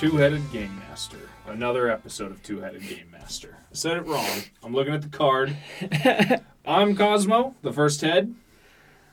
[0.00, 3.58] Two Headed Game Master, another episode of Two Headed Game Master.
[3.70, 4.26] I said it wrong.
[4.62, 5.54] I'm looking at the card.
[6.66, 8.34] I'm Cosmo, the first head.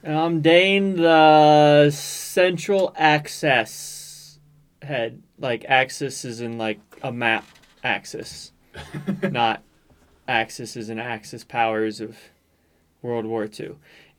[0.02, 4.40] And I'm Dane, the central access
[4.82, 5.22] head.
[5.38, 7.46] Like axis is in like a map
[7.84, 8.54] axis,
[9.30, 9.64] not
[10.26, 12.18] axis is in axis powers of
[13.02, 13.72] World War II.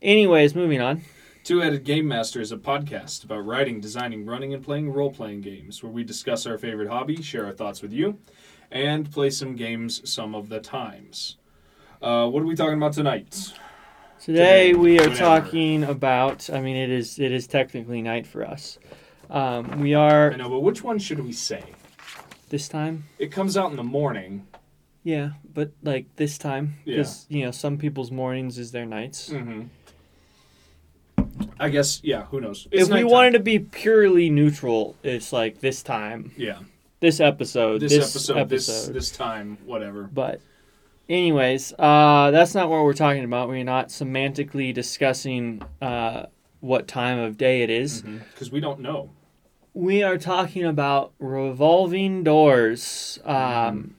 [0.02, 1.00] Anyways, moving on.
[1.48, 5.40] Two Headed Game Master is a podcast about writing, designing, running, and playing role playing
[5.40, 8.18] games where we discuss our favorite hobby, share our thoughts with you,
[8.70, 11.38] and play some games some of the times.
[12.02, 13.30] Uh, what are we talking about tonight?
[14.20, 15.18] Today Today, we are whenever.
[15.18, 16.50] talking about.
[16.50, 18.78] I mean, it is it is technically night for us.
[19.30, 21.64] Um, we are I know, but which one should we say?
[22.50, 23.04] this time.
[23.18, 24.46] It comes out in the morning.
[25.02, 26.96] Yeah, but like this time, Yeah.
[26.96, 29.30] because you know some people's mornings is their nights.
[29.30, 29.62] Mm-hmm.
[31.60, 32.66] I guess, yeah, who knows?
[32.70, 33.10] if we nighttime.
[33.10, 36.58] wanted to be purely neutral, it's like this time, Yeah.
[37.00, 38.92] this episode, This, this, episode, this episode.
[38.94, 40.04] this time, whatever.
[40.12, 40.40] But,
[41.08, 43.48] anyways, uh, that's not what we're talking about.
[43.48, 46.26] We're not semantically discussing uh,
[46.60, 48.02] what time of day it is.
[48.02, 49.10] Because we don't know.
[49.74, 53.18] We are talking about revolving doors.
[53.24, 53.94] Um,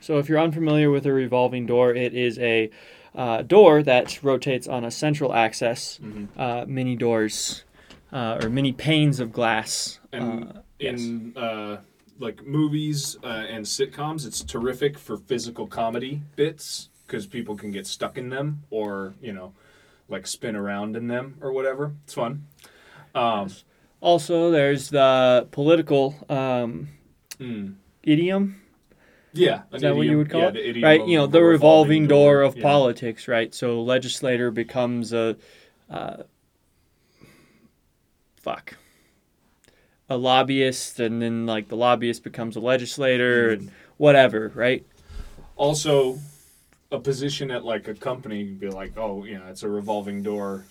[0.00, 2.70] So, if you're unfamiliar with a revolving door, it is a
[3.14, 6.28] uh, door that rotates on a central axis, Mhm.
[6.36, 7.64] uh, many doors.
[8.10, 10.00] Uh, or many panes of glass.
[10.12, 11.76] And uh, in uh,
[12.18, 17.86] like movies uh, and sitcoms, it's terrific for physical comedy bits because people can get
[17.86, 19.52] stuck in them or you know,
[20.08, 21.92] like spin around in them or whatever.
[22.04, 22.46] It's fun.
[23.14, 23.50] Um,
[24.00, 26.88] Also, there's the political um,
[27.38, 28.56] mm, idiom.
[29.38, 30.82] Yeah, Is that what you would call yeah, it?
[30.82, 31.00] right?
[31.00, 32.62] of You know, the the revolving, door, of yeah.
[32.62, 33.54] politics, right?
[33.54, 35.36] So, legislator becomes a
[35.90, 36.22] uh,
[38.36, 38.76] fuck
[40.10, 43.60] a lobbyist, and then like the lobbyist becomes a legislator, Mm-hmm.
[43.68, 44.84] and whatever, right?
[45.56, 46.16] also
[46.92, 50.22] a position at like a company you'd be like oh you know it's a revolving
[50.22, 50.64] door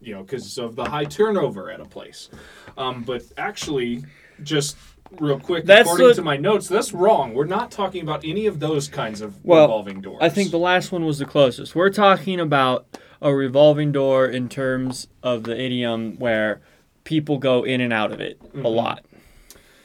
[0.00, 2.30] you know because of the high turnover at a place
[2.78, 4.04] um, but actually
[4.44, 4.76] just
[5.20, 8.46] real quick That's according the- to my notes that's wrong we're not talking about any
[8.46, 11.74] of those kinds of Well, revolving doors I think the last one was the closest.
[11.74, 12.86] We're talking about
[13.20, 16.60] a revolving door in terms of the idiom where
[17.04, 19.04] people go in and out of it a lot.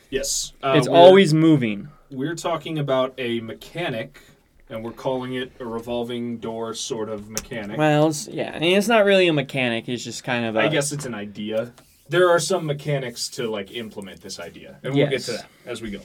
[0.09, 1.89] yes uh, it's always moving.
[2.11, 4.21] we're talking about a mechanic
[4.69, 8.77] and we're calling it a revolving door sort of mechanic Well, it's, yeah, I mean,
[8.77, 9.87] it's not really a mechanic.
[9.87, 10.59] It's just kind of a.
[10.59, 11.71] I guess it's an idea.
[12.09, 15.81] There are some mechanics to like implement this idea, and we'll get to that as
[15.81, 16.01] we go.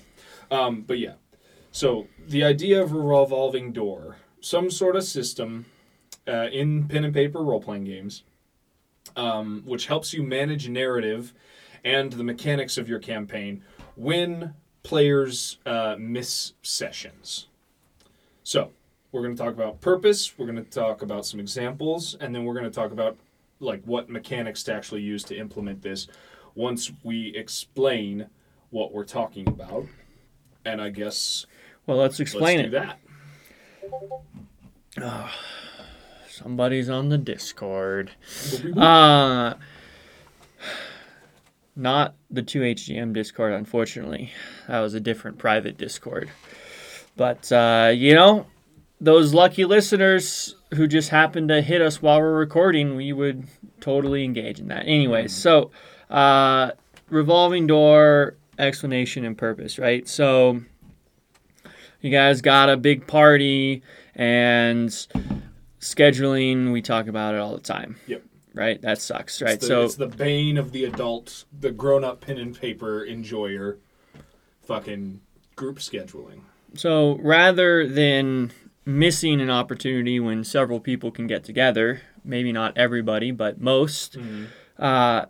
[0.51, 1.15] Um, but yeah,
[1.71, 5.67] so the idea of a revolving door, some sort of system
[6.29, 8.25] uh, in pen and paper role playing games,
[9.17, 11.33] um, which helps you manage narrative
[11.85, 13.63] and the mechanics of your campaign
[13.97, 17.49] when players uh, miss sessions.
[18.43, 18.73] So
[19.11, 20.37] we're going to talk about purpose.
[20.37, 23.17] We're going to talk about some examples, and then we're going to talk about
[23.63, 26.09] like what mechanics to actually use to implement this
[26.55, 28.27] once we explain
[28.71, 29.87] what we're talking about.
[30.65, 31.47] And I guess
[31.87, 34.21] well, let's explain let's do it.
[34.97, 35.31] that.
[36.29, 38.13] Somebody's on the Discord.
[38.77, 39.55] Uh,
[41.77, 44.33] not the 2HGM Discord, unfortunately.
[44.69, 46.31] That was a different private Discord.
[47.17, 48.47] But, uh, you know,
[49.03, 53.49] those lucky listeners who just happened to hit us while we're recording, we would
[53.81, 54.87] totally engage in that.
[54.87, 55.73] Anyways, so
[56.09, 56.71] uh,
[57.11, 60.09] revolving door explanation and purpose, right?
[60.09, 60.63] So
[62.01, 63.83] you guys got a big party
[64.15, 64.89] and
[65.81, 67.97] scheduling, we talk about it all the time.
[68.07, 68.23] Yep.
[68.55, 68.81] Right?
[68.83, 69.59] That sucks, right?
[69.59, 73.79] The, so it's the bane of the adult, the grown-up pen and paper enjoyer.
[74.63, 75.21] Fucking
[75.57, 76.43] group scheduling.
[76.75, 78.53] So rather than
[78.85, 84.17] missing an opportunity when several people can get together, maybe not everybody, but most,
[84.79, 85.27] uh,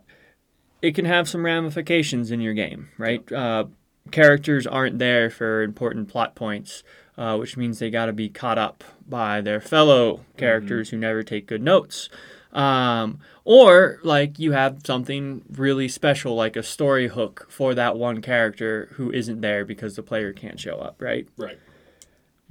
[0.81, 3.31] it can have some ramifications in your game, right?
[3.31, 3.65] Uh,
[4.11, 6.83] characters aren't there for important plot points,
[7.17, 11.23] uh, which means they got to be caught up by their fellow characters who never
[11.23, 12.09] take good notes.
[12.51, 18.21] Um, or like you have something really special, like a story hook for that one
[18.21, 21.27] character who isn't there because the player can't show up, right?
[21.37, 21.57] Right.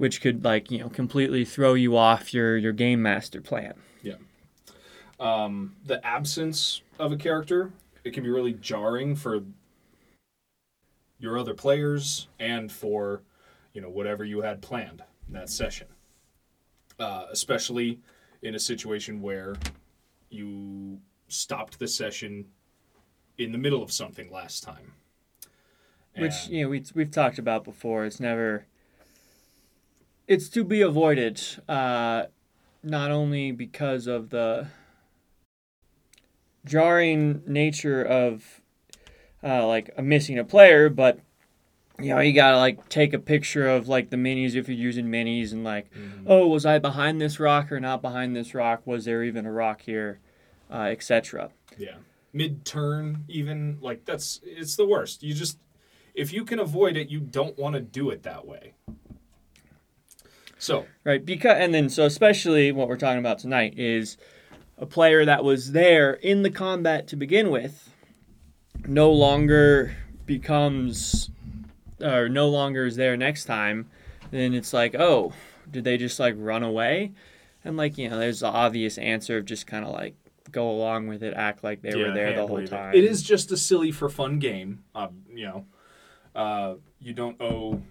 [0.03, 3.75] Which could like you know completely throw you off your your game master plan.
[4.01, 4.15] Yeah.
[5.17, 7.71] Um, the absence of a character,
[8.03, 9.39] it can be really jarring for
[11.19, 13.21] your other players and for,
[13.71, 15.87] you know, whatever you had planned in that session.
[16.99, 18.01] Uh, especially
[18.41, 19.55] in a situation where
[20.29, 20.99] you
[21.29, 22.43] stopped the session
[23.37, 24.91] in the middle of something last time.
[26.17, 28.03] which you know we we've talked about before.
[28.03, 28.65] It's never.
[30.27, 32.25] It's to be avoided, uh,
[32.81, 34.67] not only because of the
[36.65, 38.61] jarring nature of
[39.43, 41.19] uh, like missing a player, but
[41.99, 45.07] you know you gotta like take a picture of like the minis if you're using
[45.07, 46.23] minis and like, Mhm.
[46.25, 48.81] oh, was I behind this rock or not behind this rock?
[48.85, 50.19] Was there even a rock here,
[50.71, 51.51] uh, etc.
[51.77, 51.95] Yeah.
[52.31, 55.21] Mid turn, even like that's it's the worst.
[55.21, 55.57] You just
[56.15, 58.73] if you can avoid it, you don't want to do it that way.
[60.63, 64.17] So Right, because and then so especially what we're talking about tonight is
[64.77, 67.89] a player that was there in the combat to begin with
[68.85, 69.95] no longer
[70.25, 71.29] becomes
[72.01, 73.89] or no longer is there next time,
[74.31, 75.33] then it's like, oh,
[75.69, 77.11] did they just like run away?
[77.63, 80.15] And like, you know, there's the obvious answer of just kind of like
[80.51, 82.71] go along with it, act like they were there the whole wave it.
[82.71, 82.95] time.
[82.95, 84.83] It is just a silly for fun game.
[84.93, 85.65] Uh, you know,
[86.35, 87.81] uh, you don't owe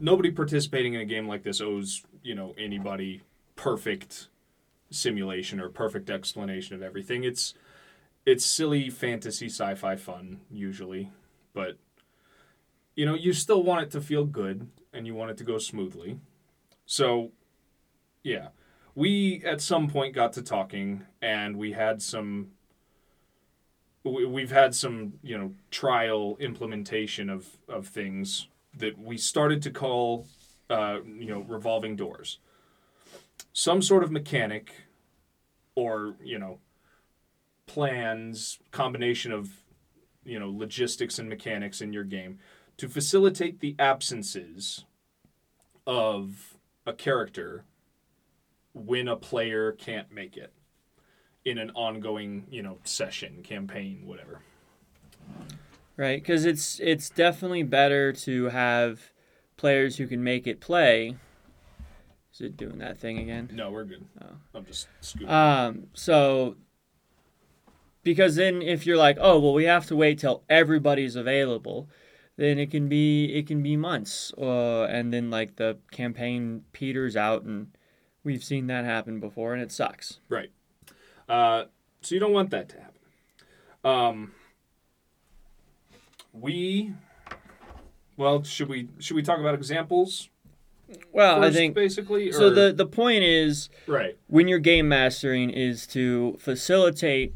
[0.00, 3.22] nobody participating in a game like this owes you know anybody
[3.56, 4.28] perfect
[4.90, 7.24] simulation or perfect explanation of everything.
[7.24, 7.54] It's
[8.26, 11.10] it's silly fantasy sci-fi fun usually,
[11.52, 11.76] but
[12.94, 15.58] you know you still want it to feel good and you want it to go
[15.58, 16.20] smoothly.
[16.86, 17.32] So,
[18.22, 18.48] yeah,
[18.94, 22.52] we at some point got to talking and we had some
[24.04, 29.70] we- we've had some you know trial implementation of of things that we started to
[29.70, 30.26] call
[30.70, 32.38] uh, you know revolving doors
[33.52, 34.72] some sort of mechanic
[35.74, 36.58] or you know
[37.66, 39.50] plans combination of
[40.24, 42.38] you know logistics and mechanics in your game
[42.76, 44.84] to facilitate the absences
[45.86, 46.56] of
[46.86, 47.64] a character
[48.72, 50.52] when a player can't make it
[51.44, 54.40] in an ongoing, you know, session, campaign, whatever.
[55.96, 59.12] Right, because it's it's definitely better to have
[59.56, 61.16] players who can make it play.
[62.32, 63.50] Is it doing that thing again?
[63.52, 64.04] No, we're good.
[64.20, 64.36] Oh.
[64.56, 65.28] I'm just scooping.
[65.28, 66.56] Um, so
[68.02, 71.88] because then if you're like, oh well, we have to wait till everybody's available,
[72.36, 77.16] then it can be it can be months, uh, and then like the campaign peters
[77.16, 77.68] out, and
[78.24, 80.18] we've seen that happen before, and it sucks.
[80.28, 80.50] right.
[81.28, 81.64] Uh,
[82.02, 83.00] so you don't want that to happen.
[83.82, 84.32] Um,
[86.34, 86.92] we,
[88.16, 90.28] well, should we should we talk about examples?
[91.12, 92.30] Well, I think basically.
[92.32, 92.48] so.
[92.48, 94.16] or- The the point is right.
[94.26, 97.34] when you're game mastering is to facilitate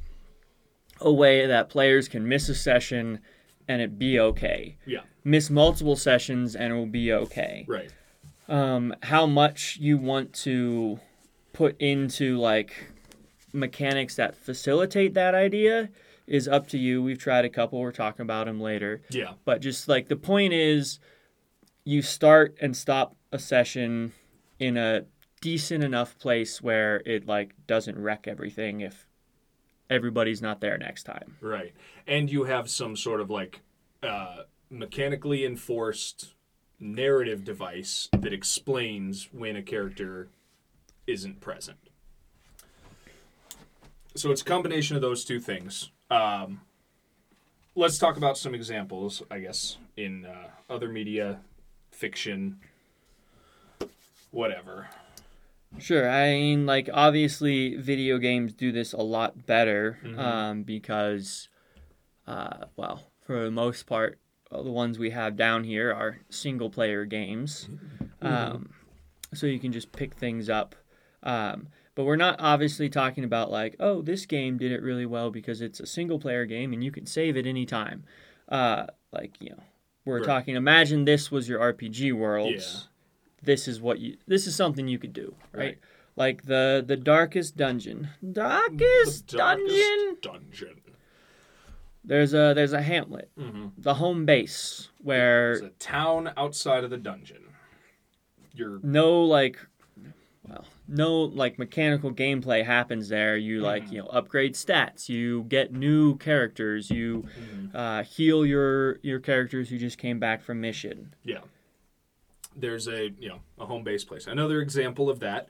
[1.00, 3.20] a way that players can miss a session
[3.68, 4.76] and it be okay.
[4.86, 5.00] Yeah.
[5.24, 7.64] Miss multiple sessions and it will be okay.
[7.68, 7.90] Right.
[8.48, 10.98] Um, how much you want to
[11.52, 12.72] put into like
[13.52, 15.88] mechanics that facilitate that idea
[16.28, 17.02] is up to you.
[17.02, 17.80] We've tried a couple.
[17.80, 19.02] We're talking about them later.
[19.10, 19.32] Yeah.
[19.44, 21.00] But just like the point is,
[21.84, 24.12] you start and stop a session
[24.58, 25.04] in a
[25.40, 29.06] decent enough place where it like doesn't wreck everything if
[29.88, 31.36] everybody's not there next time.
[31.40, 31.72] Right.
[32.06, 33.60] And you have some sort of like
[34.02, 36.34] uh, mechanically enforced
[36.80, 40.28] narrative device that explains when a character
[41.06, 41.78] isn't present.
[44.14, 45.90] So it's a combination of those two things.
[46.10, 46.60] Um,
[47.74, 51.40] let's talk about some examples, I guess, in uh, other media,
[51.90, 52.58] fiction,
[54.30, 54.88] whatever.
[55.78, 56.08] Sure.
[56.10, 60.18] I mean, like obviously, video games do this a lot better Mhm.
[60.18, 61.48] um, because,
[62.26, 64.18] uh, well, for the most part,
[64.50, 67.68] uh, the ones we have down here are single player games.
[68.22, 68.70] Um,
[69.34, 70.74] so you can just pick things up.
[71.22, 75.32] Um, but we're not obviously talking about like, oh, this game did it really well
[75.32, 78.04] because it's a single player game and you can save at any time.
[78.48, 79.60] Uh, like, you know,
[80.04, 80.26] we're Right.
[80.26, 82.52] talking, imagine this was your RPG world.
[82.54, 82.62] Yeah.
[83.42, 85.60] This is what you, this is something you could do, right?
[85.60, 85.78] Right.
[86.14, 88.08] Like the the darkest dungeon.
[88.30, 90.16] Darkest, The darkest dungeon.
[90.22, 90.80] Dungeon.
[92.04, 93.66] There's a there's a hamlet, Mm-hmm.
[93.76, 97.42] the home base where There's a town outside of the dungeon.
[98.54, 99.58] You're no like
[100.48, 103.92] well no like mechanical gameplay happens there you like Mhm.
[103.92, 107.74] you know upgrade stats you get new characters you Mhm.
[107.74, 111.40] uh, heal your your characters who just came back from mission Yeah.
[112.56, 114.26] There's a you know a home base place.
[114.26, 115.48] Another example of that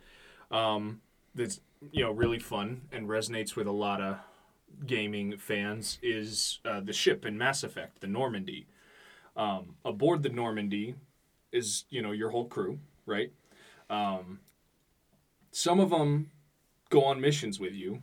[0.51, 1.01] um,
[1.35, 1.61] that's
[1.93, 4.17] you know really fun and resonates with a lot of
[4.87, 8.67] gaming fans is uh, the ship in Mass Effect, the Normandy.
[9.37, 10.97] Um, aboard the Normandy
[11.53, 13.33] is you know your whole crew, right?
[13.89, 14.41] Um,
[15.51, 16.31] some of them
[16.91, 18.03] go on missions with you,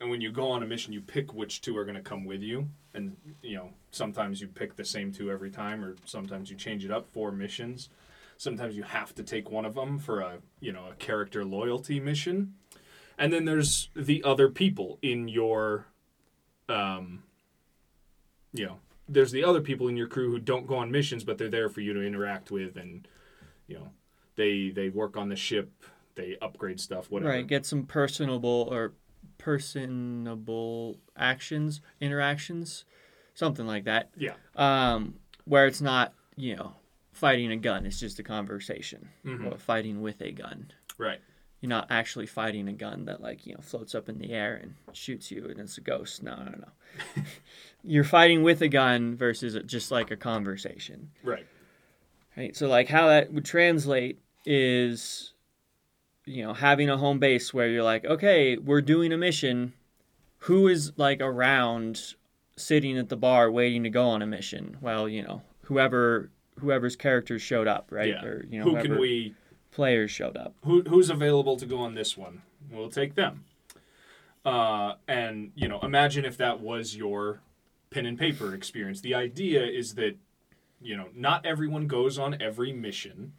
[0.00, 2.24] and when you go on a mission, you pick which two are going to come
[2.24, 6.50] with you, and you know sometimes you pick the same two every time, or sometimes
[6.50, 7.88] you change it up for missions.
[8.38, 12.00] Sometimes you have to take one of them for a you know a character loyalty
[12.00, 12.54] mission,
[13.18, 15.86] and then there's the other people in your,
[16.68, 17.22] um,
[18.52, 21.38] you know, there's the other people in your crew who don't go on missions, but
[21.38, 23.08] they're there for you to interact with, and
[23.66, 23.90] you know,
[24.36, 25.70] they they work on the ship,
[26.16, 27.30] they upgrade stuff, whatever.
[27.30, 28.94] Right, get some personable or
[29.38, 32.84] personable actions, interactions,
[33.34, 34.10] something like that.
[34.16, 34.34] Yeah.
[34.56, 36.72] Um, where it's not, you know,
[37.12, 39.08] fighting a gun, it's just a conversation.
[39.24, 39.52] Mhm.
[39.52, 40.72] Or fighting with a gun.
[40.98, 41.20] Right.
[41.60, 44.56] You're not actually fighting a gun that like, you know, floats up in the air
[44.56, 46.22] and shoots you and it's a ghost.
[46.22, 47.22] No, no, no.
[47.82, 51.10] You're fighting with a gun versus just like a conversation.
[51.22, 51.46] Right.
[52.36, 52.54] Right.
[52.56, 55.32] So like how that would translate is
[56.26, 59.72] you know, having a home base where you're like, okay, we're doing a mission.
[60.40, 62.14] Who is like around
[62.56, 64.76] sitting at the bar waiting to go on a mission?
[64.80, 68.08] Well, you know, whoever whoever's characters showed up, right?
[68.08, 68.24] Yeah.
[68.24, 69.34] Or you know, Who can we?
[69.70, 70.54] players showed up.
[70.64, 72.42] Who who's available to go on this one?
[72.70, 73.44] We'll take them.
[74.44, 77.40] Uh, and you know, imagine if that was your
[77.90, 79.00] pen and paper experience.
[79.00, 80.16] The idea is that
[80.80, 83.32] you know, not everyone goes on every mission.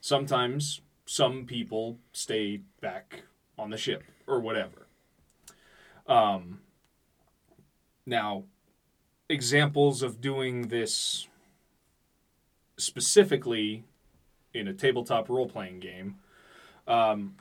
[0.00, 0.80] Sometimes
[1.10, 3.24] some people stay back
[3.58, 4.86] on the ship or whatever.
[6.06, 6.60] Um,
[8.06, 8.44] now,
[9.28, 11.26] examples of doing this
[12.76, 13.82] specifically
[14.54, 16.14] in a tabletop role playing game.
[16.86, 17.34] Um,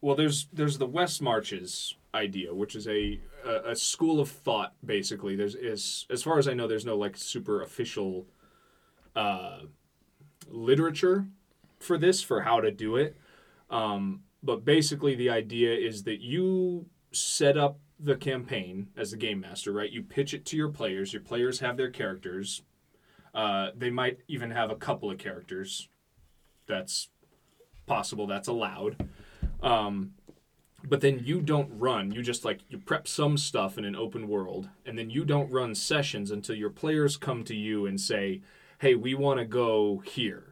[0.00, 4.74] well, there's there's the West Marches idea, which is a, a, a school of thought.
[4.86, 8.28] Basically, there's is as far as I know, there's no like super official
[9.16, 9.62] uh,
[10.48, 11.26] literature
[11.78, 13.16] for this for how to do it.
[13.70, 19.40] Um, but basically, the idea is that you set up the campaign as the game
[19.40, 19.90] master, right?
[19.90, 21.12] You pitch it to your players.
[21.12, 22.62] Your players have their characters.
[23.34, 25.88] Uh, they might even have a couple of characters.
[26.66, 27.08] That's
[27.86, 28.26] possible.
[28.26, 29.08] That's allowed.
[29.62, 30.12] Um,
[30.84, 32.12] but then you don't run.
[32.12, 35.50] You just like you prep some stuff in an open world, and then you don't
[35.50, 38.42] run sessions until your players come to you and say,
[38.78, 40.47] "Hey, we want to go here.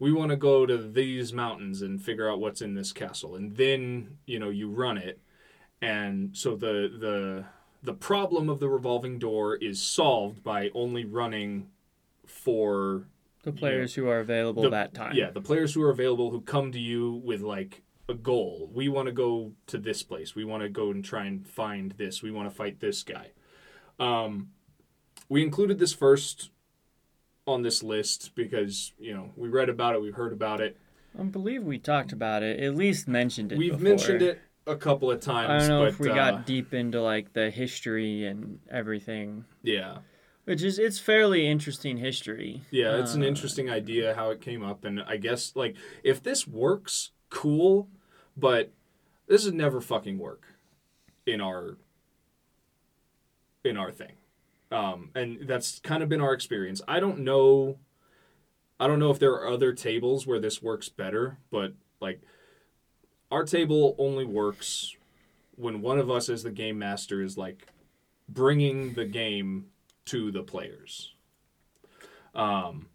[0.00, 3.56] We want to go to these mountains and figure out what's in this castle." And
[3.56, 5.20] then you know you run it,
[5.80, 7.44] and so the the
[7.82, 11.68] the problem of the revolving door is solved by only running
[12.26, 13.06] for
[13.42, 15.14] The players who are available the- that time.
[15.16, 18.70] Yeah, the players who are available who come to you with like a goal.
[18.72, 20.34] We want to go to this place.
[20.34, 22.22] We want to go and try and find this.
[22.22, 23.30] We want to fight this guy.
[23.98, 24.50] Um,
[25.28, 26.50] we included this first
[27.50, 30.76] on this list because you know we read about it, we've heard about it,
[31.18, 33.58] I believe we talked about it, at least mentioned it.
[33.58, 33.84] we've before.
[33.84, 35.50] mentioned it a couple of times.
[35.50, 39.44] I don't know but, if we uh, got deep into like the history and everything,
[39.62, 39.98] yeah,
[40.44, 42.62] which is it's fairly interesting history.
[42.70, 46.22] yeah, it's an Uh, interesting idea how it came up, and I guess like if
[46.22, 47.88] this works, cool,
[48.36, 48.70] but
[49.26, 50.44] this would never fucking work
[51.26, 51.76] in our
[53.64, 54.12] in our thing.
[54.70, 56.80] Um, and that's kind of been our experience.
[56.86, 57.78] I don't know
[58.80, 62.22] I don't know if there are other tables where this works better, but like
[63.30, 64.96] our table only works
[65.56, 67.66] when one of us as the game master is like
[68.26, 69.66] bringing the game
[70.06, 71.12] to the players.
[72.34, 72.88] Um,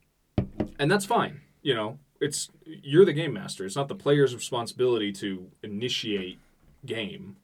[0.79, 1.99] and that's fine, you know.
[2.19, 3.63] It's you're the game master.
[3.63, 6.39] It's not the player's responsibility to initiate
[6.85, 7.35] game.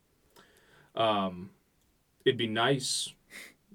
[0.95, 1.51] Um,
[2.25, 3.13] it'd be nice,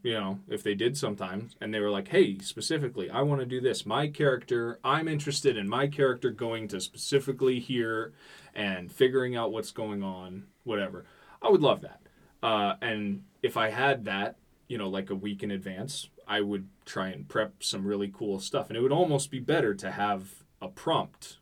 [0.07, 3.47] you know, if they did sometimes and they were like, "Hey, specifically, I want to
[3.47, 3.85] do this.
[3.85, 8.13] My character, I'm interested in my character going to specifically here
[8.55, 11.07] and figuring out what's going on, whatever."
[11.43, 12.01] I would love that.
[12.41, 14.37] Uh, and if I had that,
[14.69, 18.39] you know, like a week in advance, I would try and prep some really cool
[18.39, 18.69] stuff.
[18.69, 21.39] And it would almost be better to have a prompt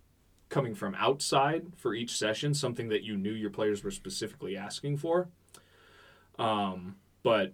[0.49, 4.97] coming from outside for each session, something that you knew your players were specifically asking
[4.97, 5.29] for.
[6.39, 7.53] Um, but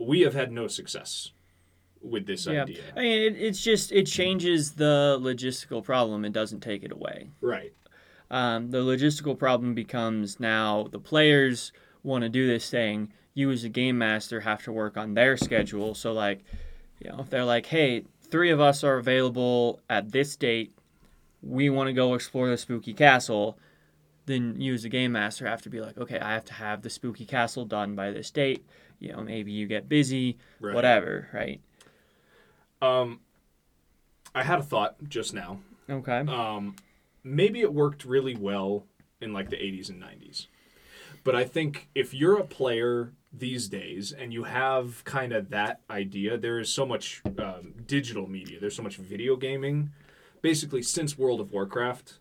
[0.00, 1.32] we have had no success
[2.00, 2.62] with this Yeah.
[2.62, 2.82] idea.
[2.96, 6.24] I mean, it, it's just it changes the logistical problem.
[6.24, 7.30] It doesn't take it away.
[7.40, 7.72] Right.
[8.30, 13.12] Um, the logistical problem becomes now the players want to do this thing.
[13.34, 15.94] You as a game master have to work on their schedule.
[15.94, 16.42] So like,
[17.00, 20.72] you know, if they're like, hey, three of us are available at this date.
[21.42, 23.58] We want to go explore the spooky castle.
[24.26, 26.82] Then you as a game master have to be like, okay, I have to have
[26.82, 28.64] the spooky castle done by this date.
[29.00, 30.74] You know, maybe you get busy, Right.
[30.74, 31.60] whatever, right?
[32.82, 33.20] Um,
[34.34, 35.60] I had a thought just now.
[35.88, 36.20] Okay.
[36.20, 36.76] um,
[37.24, 38.86] maybe it worked really well
[39.20, 40.46] in like the 80s and 90s
[41.24, 45.80] but i think if you're a player these days and you have kind of that
[45.90, 49.90] idea there is so much um, digital media there's so much video gaming
[50.40, 52.20] basically since world of warcraft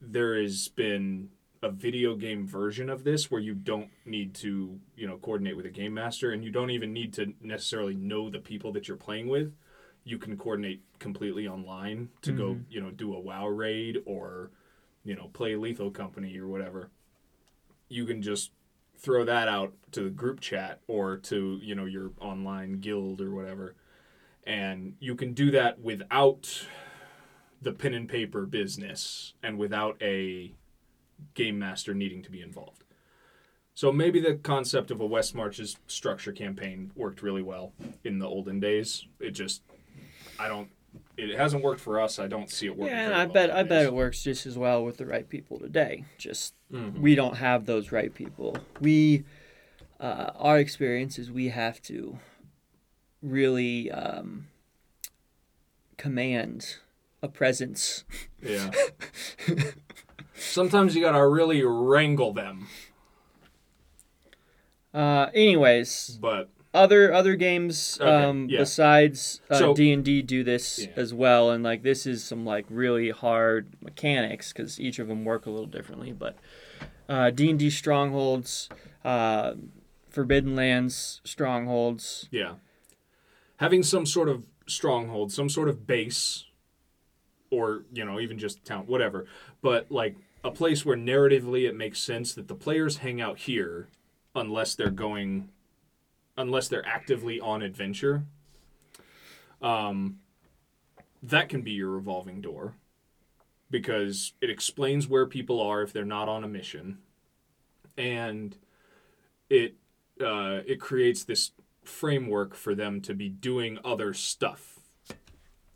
[0.00, 1.28] there has been
[1.62, 5.66] a video game version of this where you don't need to you know coordinate with
[5.66, 8.96] a game master and you don't even need to necessarily know the people that you're
[8.96, 9.52] playing with.
[10.04, 12.62] You can coordinate completely online to go mm-hmm.
[12.70, 14.50] you know do a wow raid or
[15.04, 16.90] you know play lethal company or whatever.
[17.88, 18.50] You can just
[18.98, 23.30] throw that out to the group chat or to you know your online guild or
[23.30, 23.76] whatever.
[24.44, 26.66] And you can do that without
[27.60, 30.52] the pen and paper business and without a
[31.34, 32.84] game master needing to be involved
[33.74, 37.72] so maybe the concept of a west marches structure campaign worked really well
[38.04, 39.62] in the olden days it just
[40.38, 40.68] i don't
[41.16, 43.50] it hasn't worked for us i don't see it working Yeah, and I well bet
[43.50, 46.04] I bet it works just as well with the right people today.
[46.18, 46.98] Just Mhm.
[47.00, 48.56] we don't have those right people.
[48.80, 49.24] We
[50.00, 52.18] uh, our experience is we have to
[53.22, 54.48] really um,
[55.96, 56.76] command
[57.22, 58.04] a presence.
[58.42, 58.70] Yeah.
[60.42, 62.66] Sometimes you gotta really wrangle them,
[64.94, 68.58] Uh, anyways, but other other games Okay, um, yeah.
[68.58, 70.92] besides uh, D and D do this Yeah.
[70.96, 75.24] as well, and like this is some like really hard mechanics because each of them
[75.24, 76.12] work a little differently.
[76.12, 76.36] But
[77.08, 78.68] uh, D and D strongholds,
[79.04, 79.54] uh,
[80.10, 82.28] Forbidden Lands strongholds.
[82.30, 82.54] yeah.
[83.56, 86.46] Having some sort of stronghold, some sort of base,
[87.48, 89.26] or, you know, even just town, whatever,
[89.62, 93.88] but like a place where narratively it makes sense that the players hang out here
[94.34, 95.48] unless they're going,
[96.36, 98.24] unless they're actively on adventure.
[99.60, 100.18] Um,
[101.22, 102.74] that can be your revolving door
[103.70, 106.98] because it explains where people are if they're not on a mission
[107.96, 108.56] and
[109.48, 109.76] it
[110.20, 111.52] uh, it creates this
[111.84, 114.78] framework for them to be doing other stuff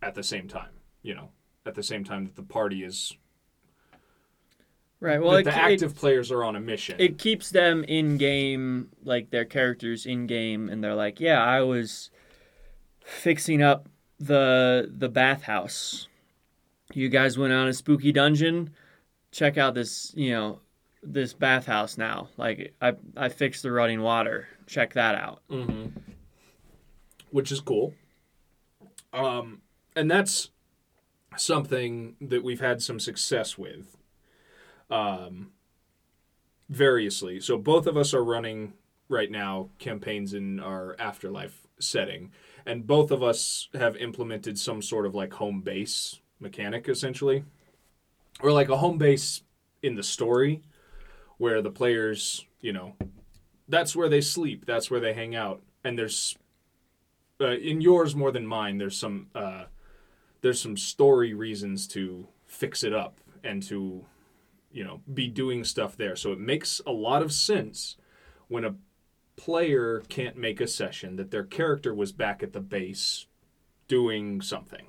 [0.03, 1.31] at the same time you know
[1.65, 3.17] at the same time that the party is
[4.99, 5.21] Right.
[5.21, 8.89] Well, it, the it- active players are on a mission it keeps them in game,
[9.05, 12.11] like their characters in game, and they're like, "Yeah, I was
[13.05, 16.09] fixing up the the bathhouse.
[16.95, 18.71] You guys went on a spooky dungeon.
[19.33, 20.61] Check out this, you know,
[21.03, 22.29] this bathhouse now.
[22.39, 24.49] Like, I I fixed the running water.
[24.67, 25.43] Check that out.
[25.51, 25.87] hmm
[27.31, 27.93] which is cool.
[29.13, 29.61] Um,
[29.95, 30.51] and that's
[31.37, 33.96] something that we've had some success with.
[34.91, 35.51] Um,
[36.69, 37.41] variously.
[37.41, 38.73] So both of us are running
[39.09, 42.33] right now campaigns in our afterlife setting,
[42.65, 47.45] and both of us have implemented some sort of like home base mechanic essentially,
[48.41, 49.43] or like a home base
[49.83, 50.63] in the story
[51.39, 52.95] where the players, you know,
[53.69, 56.37] that's where they sleep, that's where they hang out, and there's
[57.41, 58.79] uh, in yours more than mine.
[58.79, 59.65] There's some uh,
[60.41, 64.05] there's some story reasons to fix it up and to
[64.77, 66.15] you know be doing stuff there.
[66.15, 67.97] So it makes a lot of sense
[68.49, 68.75] when a
[69.37, 73.27] player can't make a session that their character was back at the base
[73.89, 74.87] doing something.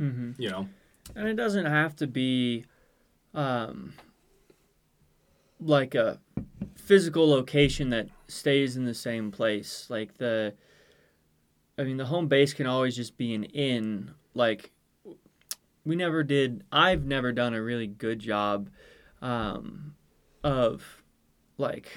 [0.00, 0.40] Mm-hmm.
[0.40, 0.68] You know.
[1.14, 2.64] And it doesn't have to be,
[3.34, 3.92] um,
[5.60, 6.18] like a
[6.74, 9.86] physical location that stays in the same place.
[9.90, 10.54] Like the,
[11.78, 14.12] I mean, the home base can always just be an inn.
[14.34, 14.70] Like,
[15.84, 16.64] we never did.
[16.72, 18.70] I've never done a really good job,
[19.22, 19.94] um,
[20.42, 21.02] of,
[21.58, 21.88] like,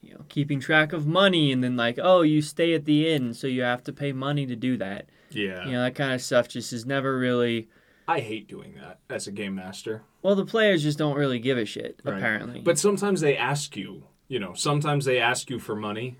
[0.00, 3.34] you know, keeping track of money and then like, oh, you stay at the inn,
[3.34, 5.06] so you have to pay money to do that.
[5.30, 5.64] Yeah.
[5.66, 7.68] You know, that kind of stuff just is never really.
[8.08, 10.02] I hate doing that as a game master.
[10.22, 12.16] Well, the players just don't really give a shit, Right.
[12.16, 12.60] apparently.
[12.60, 16.16] But sometimes they ask you, you know, sometimes they ask you for money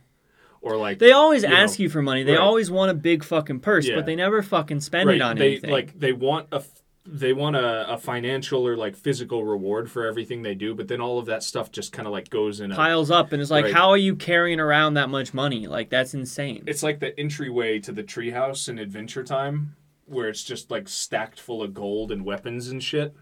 [0.63, 2.23] or like they always you ask know, you for money.
[2.23, 2.41] They right.
[2.41, 3.97] always want a big fucking purse, Yeah.
[3.97, 5.71] but they never fucking spend right, it on they anything.
[5.71, 6.63] like they want a
[7.13, 11.01] they want a, a financial or like physical reward for everything they do, but then
[11.01, 13.51] all of that stuff just kind of like goes in a piles up, and it's
[13.51, 13.75] like, Right.
[13.75, 15.67] how are you carrying around that much money?
[15.67, 16.63] Like that's insane.
[16.67, 19.75] it's like the entryway to the treehouse in Adventure Time,
[20.07, 23.15] where it's just like stacked full of gold and weapons and shit,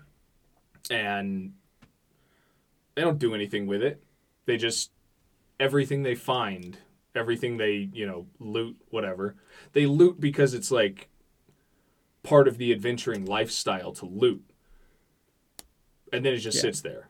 [0.91, 1.53] and
[2.95, 4.03] they don't do anything with it.
[4.47, 4.91] They just
[5.61, 6.77] everything they find,
[7.15, 9.35] everything they you know loot, whatever.
[9.73, 11.09] They loot because it's like
[12.23, 14.43] part of the adventuring lifestyle to loot,
[16.13, 16.63] and then it just Yeah.
[16.63, 17.09] sits there.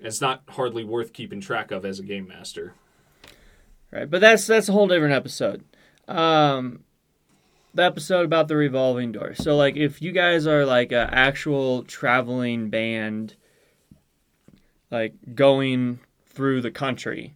[0.00, 2.74] It's not hardly worth keeping track of as a game master.
[3.90, 5.64] Right, but that's that's a whole different episode.
[6.08, 6.84] Um,
[7.74, 9.34] the episode about the revolving door.
[9.34, 13.34] So like, if you guys are like an actual traveling band,
[14.90, 17.34] like going through the country,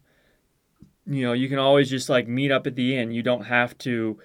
[1.07, 3.11] you know, you can always just like meet up at the inn.
[3.13, 4.19] You don't have to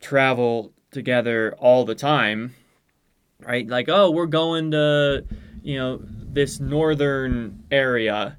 [0.00, 2.54] travel together all the time,
[3.40, 3.68] right?
[3.68, 5.24] Like, oh, we're going to,
[5.62, 8.38] you know, this northern area,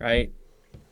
[0.00, 0.30] right?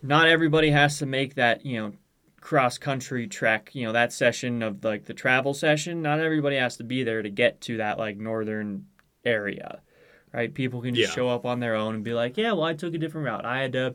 [0.03, 1.93] Not everybody has to make that, you know,
[2.41, 6.03] cross country trek, you know, that session of like the travel session.
[6.03, 8.87] Not everybody has to be there to get to that like northern
[9.25, 9.81] area,
[10.33, 10.53] right?
[10.53, 11.15] People can just Yeah.
[11.15, 13.45] show up on their own and be like, yeah, well, I took a different route.
[13.45, 13.95] I had to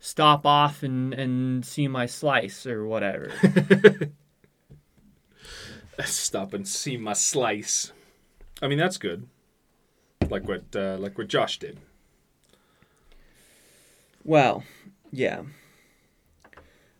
[0.00, 3.30] stop off and, and see my slice or whatever.
[6.04, 7.92] Stop and see my slice.
[8.60, 9.26] I mean, that's good.
[10.28, 11.78] Like what uh, like what Josh did.
[14.24, 14.64] Well,
[15.12, 15.42] yeah.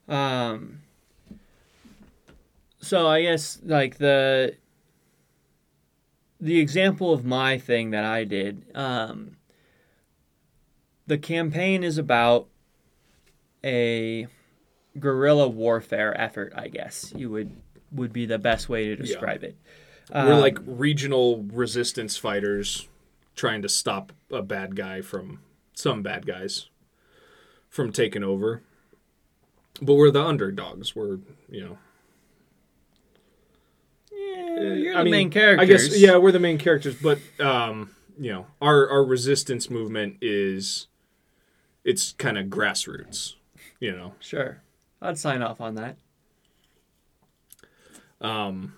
[0.09, 0.83] Um
[2.79, 4.57] so I guess like the
[6.41, 9.37] the example of my thing that I did, um
[11.07, 12.49] the campaign is about
[13.65, 14.29] a
[14.99, 17.13] guerrilla warfare effort, I guess.
[17.17, 17.51] You would
[17.93, 19.57] would be the best way to describe it.
[20.13, 22.89] We're Um, like regional resistance fighters
[23.35, 25.41] trying to stop a bad guy from
[25.75, 26.69] some bad guys
[27.69, 28.63] from taking over.
[29.83, 30.95] But we're the underdogs.
[30.97, 31.19] We're,
[31.51, 31.79] you know,
[34.13, 35.63] yeah, you're the I mean, main characters.
[35.63, 40.17] I guess yeah, we're the main characters, but um, you know, our our resistance movement
[40.23, 40.87] is
[41.85, 43.35] it's kind of grassroots,
[43.81, 44.15] you know.
[44.21, 44.63] Sure.
[45.03, 45.97] I'd sign off on that.
[48.27, 48.75] Um,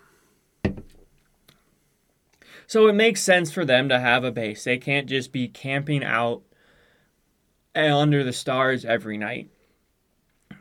[2.68, 4.64] So it makes sense for them to have a base.
[4.64, 6.42] They can't just be camping out
[7.74, 9.48] under the stars every night.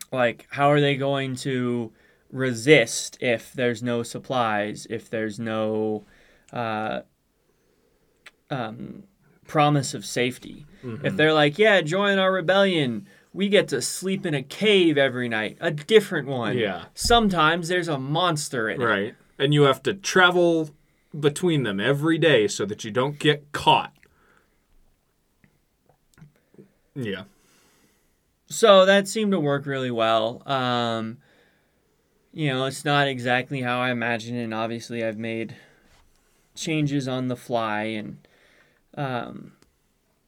[0.10, 1.92] Like, how are they going to
[2.32, 6.06] resist if there's no supplies, if there's no
[6.54, 7.02] uh,
[8.50, 9.04] um,
[9.46, 10.66] promise of safety?
[11.04, 13.06] If they're like, yeah, join our rebellion,
[13.38, 16.58] we get to sleep in a cave every night, a different one.
[16.58, 16.86] Yeah.
[16.96, 18.84] Sometimes there's a monster in it.
[18.84, 19.16] right.
[19.38, 20.72] And you have to travel
[21.18, 23.94] between them every day so that you don't get caught.
[26.96, 27.26] Yeah.
[28.48, 30.42] so that seemed to work really well.
[30.48, 31.20] Um,
[32.34, 35.56] you know, it's not exactly how I imagined and obviously I've made
[36.56, 38.18] changes on the fly, and
[38.96, 39.52] um,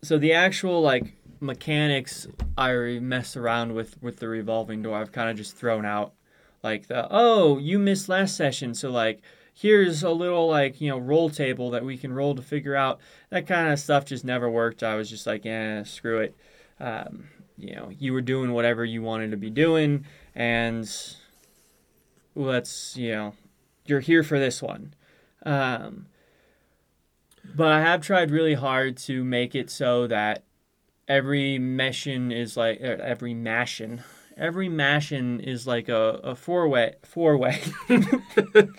[0.03, 4.97] so the actual like mechanics I mess around with with the revolving door.
[4.97, 6.13] I've kind of just thrown out,
[6.63, 9.21] like the oh you missed last session, so like
[9.53, 12.99] here's a little like you know roll table that we can roll to figure out
[13.29, 14.05] that kind of stuff.
[14.05, 14.83] Just never worked.
[14.83, 16.35] I was just like, yeah, screw it.
[16.79, 20.89] Um, you know, you were doing whatever you wanted to be doing, and
[22.35, 23.33] let's, you know,
[23.85, 24.93] you're here for this one.
[25.45, 26.07] Um,
[27.55, 30.43] but I have tried really hard to make it so that
[31.09, 34.01] every mission is like, er, every mashin,
[34.37, 37.61] every mashin is like a, a four way, four way.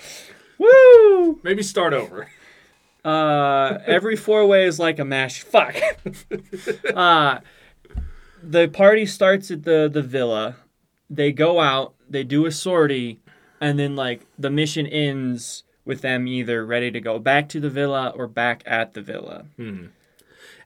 [0.59, 1.40] Woo!
[1.43, 2.29] Maybe start over.
[3.05, 5.43] Uh, every four way is like a mash.
[5.43, 5.77] Fuck.
[6.95, 7.40] uh,
[8.43, 10.57] the party starts at the the villa.
[11.09, 11.95] They go out.
[12.09, 13.21] They do a sortie,
[13.61, 17.71] and then like the mission ends with them either ready to go back to the
[17.71, 19.47] villa or back at the villa.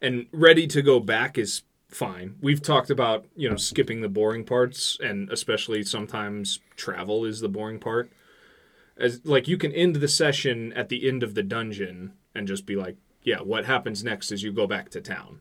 [0.05, 2.37] And ready to go back is fine.
[2.43, 7.49] We've talked about, you know, skipping the boring parts and especially sometimes travel is the
[7.49, 8.11] boring part.
[8.99, 12.67] As like you can end the session at the end of the dungeon and just
[12.67, 15.41] be like, yeah, what happens next is you go back to town.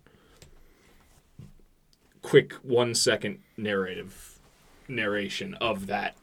[2.21, 4.39] Quick 1 second narrative
[4.87, 6.15] narration of that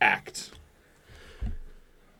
[0.00, 0.52] act.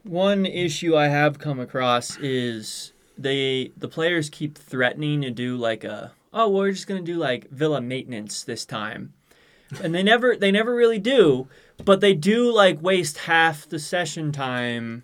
[0.02, 5.84] One issue I have come across is they the players keep threatening to do like
[5.84, 9.12] a oh we're just gonna do like villa maintenance this time,
[9.82, 11.48] and they never they never really do,
[11.84, 15.02] but they do like waste half the session time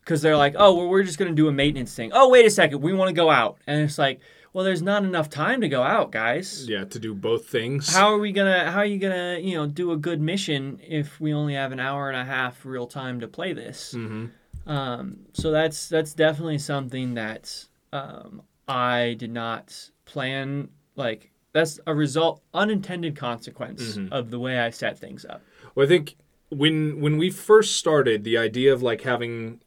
[0.00, 2.10] because they're like oh well we're just gonna do a maintenance thing.
[2.12, 4.20] Oh wait a second we want to go out, and it's like
[4.52, 6.68] well there's not enough time to go out guys.
[6.68, 7.94] Yeah, to do both things.
[7.94, 8.70] How are we gonna?
[8.70, 9.38] How are you gonna?
[9.40, 12.64] You know, do a good mission if we only have an hour and a half
[12.66, 13.92] real time to play this?
[13.92, 14.26] hmm
[14.66, 20.68] Um, so that's that's definitely something that um, I did not plan.
[20.96, 24.10] Like that's a result, unintended consequence Mhm.
[24.12, 25.42] of the way I set things up.
[25.74, 26.16] Well, I think
[26.50, 29.60] when when we first started, the idea of like having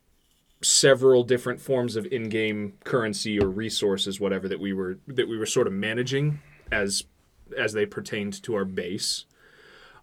[0.61, 5.45] several different forms of in-game currency or resources, whatever that we were that we were
[5.45, 6.39] sort of managing
[6.71, 7.03] as
[7.57, 9.25] as they pertained to our base.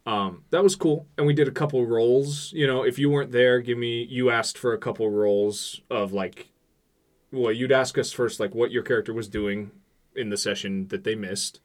[0.05, 2.53] Um, that was cool, and we did a couple rolls.
[2.53, 4.03] You know, if you weren't there, give me.
[4.03, 6.49] You asked for a couple rolls of like,
[7.31, 9.71] well, you'd ask us first like what your character was doing
[10.17, 11.61] in the session that they missed.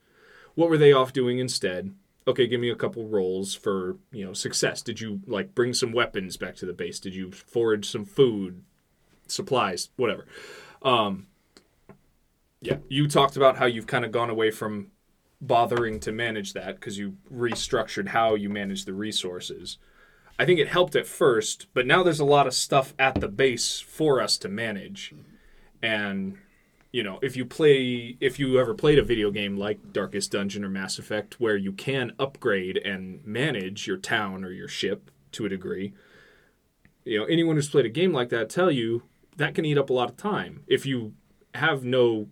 [0.56, 1.94] What were they off doing instead?
[2.28, 4.82] okay, give me a couple rolls for you know success.
[4.82, 7.00] Did you like bring some weapons back to the base?
[7.00, 8.64] Did you forage some food,
[9.28, 10.28] supplies, whatever?
[10.84, 11.28] Um,
[12.62, 14.92] yeah, you talked about how you've kind of gone away from
[15.40, 19.78] bothering to manage that because you restructured how you manage the resources.
[20.40, 23.28] I think it helped at first, but now there's a lot of stuff at the
[23.28, 25.14] base for us to manage.
[25.82, 26.38] And
[26.92, 30.64] you know, if you play if you ever played a video game like Darkest Dungeon
[30.64, 35.46] or Mass Effect where you can upgrade and manage your town or your ship to
[35.46, 35.94] a degree,
[37.04, 39.04] you know, anyone who's played a game like that tell you
[39.36, 40.64] that can eat up a lot of time.
[40.68, 41.14] If you
[41.54, 42.30] have no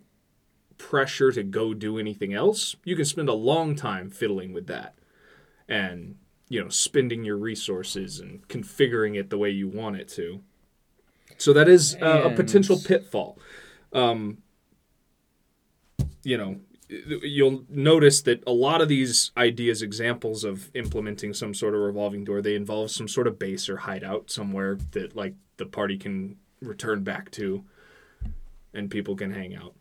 [0.78, 4.96] pressure to go do anything else, you can spend a long time fiddling with that.
[5.68, 6.16] And
[6.48, 10.42] you know, spending your resources and configuring it the way you want it to.
[11.38, 13.40] So that is uh, a potential pitfall.
[13.92, 14.38] Um,
[16.24, 16.58] you know,
[16.88, 22.24] you'll notice that a lot of these ideas, examples of implementing some sort of revolving
[22.24, 26.38] door, they involve some sort of base or hideout somewhere that like the party can
[26.62, 27.64] return back to,
[28.74, 29.74] and people can hang out.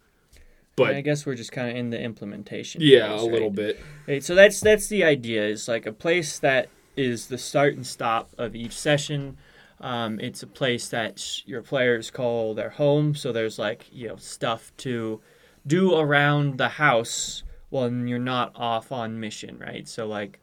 [0.77, 2.81] But I guess we're just kind of in the implementation.
[2.83, 3.81] Yeah, phase, a little bit.
[4.09, 5.47] Right, so that's that's the idea.
[5.47, 9.37] Is like a place that is the start and stop of each session.
[9.81, 13.15] Um, it's a place that your players call their home.
[13.15, 15.21] So there's like you know stuff to
[15.67, 19.87] do around the house when you're not off on mission, right?
[19.89, 20.41] So like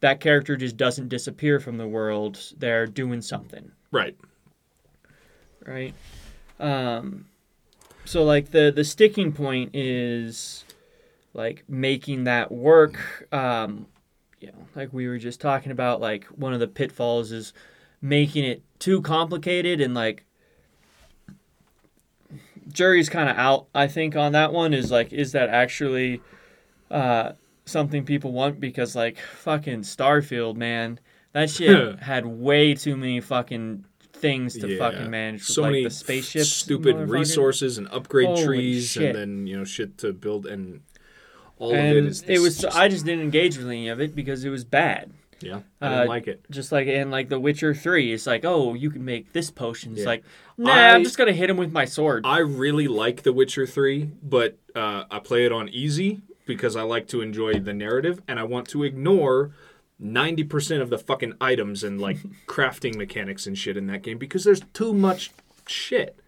[0.00, 2.38] that character just doesn't disappear from the world.
[2.56, 3.72] They're doing something.
[3.90, 4.16] Right.
[5.66, 5.94] Right.
[6.60, 7.26] Um,
[8.08, 10.64] so like the the sticking point is
[11.34, 12.98] like making that work.
[13.32, 13.86] Um
[14.40, 17.52] you know like we were just talking about like one of the pitfalls is
[18.00, 20.24] making it too complicated and like
[22.68, 26.20] jury's kind of out i think on that one is like is that actually
[26.92, 27.32] uh
[27.68, 28.58] something people want?
[28.58, 30.98] Because like fucking starfield man
[31.32, 33.84] that shit had way too many fucking
[34.18, 34.78] things to yeah.
[34.78, 35.44] fucking manage.
[35.44, 39.04] So like many the spaceships, stupid resources and upgrade Holy trees, shit.
[39.04, 40.82] and then you know shit to build, and
[41.58, 42.22] all and of it is.
[42.22, 42.58] It was.
[42.58, 42.76] Just...
[42.76, 45.12] I just didn't engage with any of it because it was bad.
[45.40, 46.44] Yeah, I didn't uh, like it.
[46.50, 49.92] Just like in like The Witcher Three, it's like, oh, you can make this potion.
[49.92, 50.06] It's yeah.
[50.06, 50.24] like,
[50.56, 52.26] nah, I, am just gonna hit him with my sword.
[52.26, 56.82] I really like The Witcher Three, but uh, I play it on easy because I
[56.82, 59.52] like to enjoy the narrative, and I want to ignore
[60.02, 64.44] 90% of the fucking items and like crafting mechanics and shit in that game because
[64.44, 65.30] there's too much
[65.66, 66.18] shit.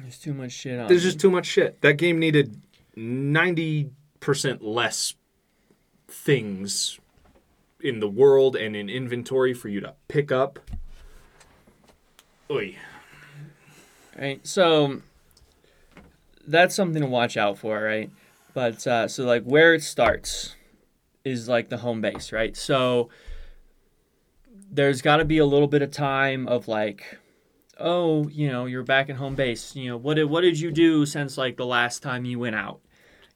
[0.00, 1.80] There's too much shit on There's just too much shit.
[1.80, 2.60] That game needed
[2.96, 3.90] 90%
[4.60, 5.14] less
[6.06, 6.98] things
[7.80, 10.58] in the world and in inventory for you to pick up.
[12.50, 12.76] Oy.
[14.18, 14.44] Right.
[14.46, 15.02] So
[16.46, 18.10] that's something to watch out for, right?
[18.54, 20.56] But uh, so like where it starts
[21.28, 22.56] is like the home base, right?
[22.56, 23.10] So
[24.70, 27.18] there's got to be a little bit of time of like
[27.78, 29.74] oh, you know, you're back at home base.
[29.76, 32.56] You know, what did what did you do since like the last time you went
[32.56, 32.80] out?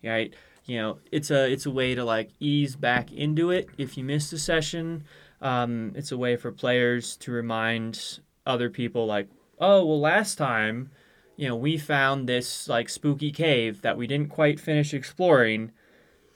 [0.04, 0.34] Right?
[0.64, 4.04] You know, it's a it's a way to like ease back into it if you
[4.04, 5.04] missed a session.
[5.40, 9.28] Um, it's a way for players to remind other people like,
[9.58, 10.90] oh, well, last time,
[11.36, 15.72] you know, we found this like spooky cave that we didn't quite finish exploring,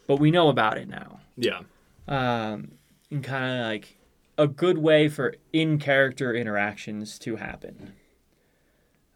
[0.09, 1.21] but we know about it now.
[1.37, 1.61] Yeah.
[2.09, 2.72] Um,
[3.11, 3.96] and kind of like
[4.38, 7.94] a good way for in character interactions to happen.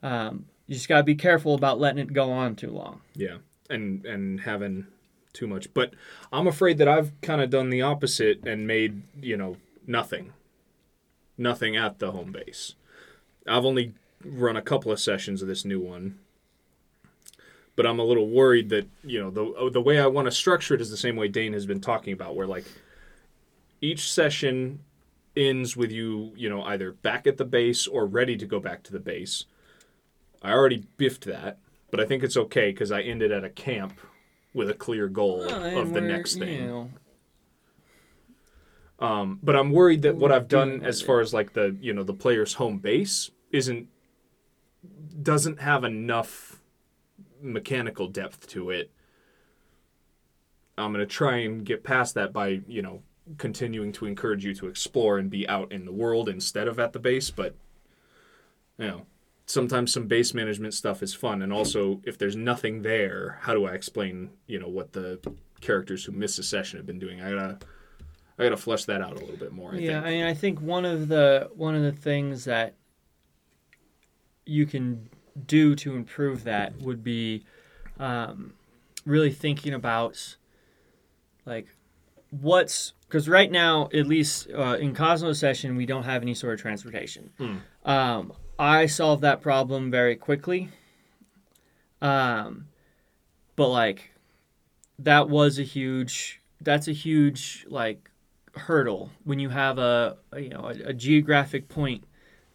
[0.02, 3.00] Um, you just gotta be careful about letting it go on too long.
[3.14, 4.86] Yeah, and and having
[5.32, 5.72] too much.
[5.74, 5.94] But
[6.32, 9.56] I'm afraid that I've kind of done the opposite and made you know
[9.86, 10.32] nothing,
[11.36, 12.74] nothing at the home base.
[13.46, 16.18] I've only run a couple of sessions of this new one,
[17.80, 20.74] but I'm a little worried that you know the the way I want to structure
[20.74, 22.66] it is the same way Dane has been talking about, where like
[23.80, 24.80] each session
[25.34, 28.82] ends with you you know either back at the base or ready to go back
[28.82, 29.46] to the base.
[30.42, 31.56] I already biffed that,
[31.90, 33.98] but I think it's okay because I ended at a camp
[34.52, 36.60] with a clear goal of the next thing.
[36.60, 36.90] You know.
[38.98, 42.02] Um, but I'm worried that what I've done as far as like the you know
[42.02, 43.88] the player's home base isn't
[45.22, 46.59] doesn't have enough
[47.42, 48.90] mechanical depth to it.
[50.78, 53.02] I'm going to try and get past that by, you know,
[53.38, 56.92] continuing to encourage you to explore and be out in the world instead of at
[56.92, 57.54] the base, but
[58.78, 59.06] you know,
[59.46, 63.66] sometimes some base management stuff is fun and also if there's nothing there, how do
[63.66, 65.20] I explain, you know, what the
[65.60, 67.20] characters who miss a session have been doing?
[67.20, 67.66] I got to
[68.38, 69.72] I got to flesh that out a little bit more.
[69.74, 70.06] I yeah, think.
[70.06, 72.74] I mean, I think one of the one of the things that
[74.46, 75.10] you can
[75.46, 77.44] do to improve that would be
[77.98, 78.52] um,
[79.04, 80.36] really thinking about
[81.46, 81.66] like
[82.30, 86.54] what's because right now at least uh, in Cosmo session we don't have any sort
[86.54, 87.30] of transportation.
[87.84, 90.68] Um, I solved that problem very quickly.
[92.02, 92.66] Um,
[93.56, 94.12] but like
[94.98, 98.10] that was a huge that's a huge like
[98.54, 102.04] hurdle when you have a, a you know a, a geographic point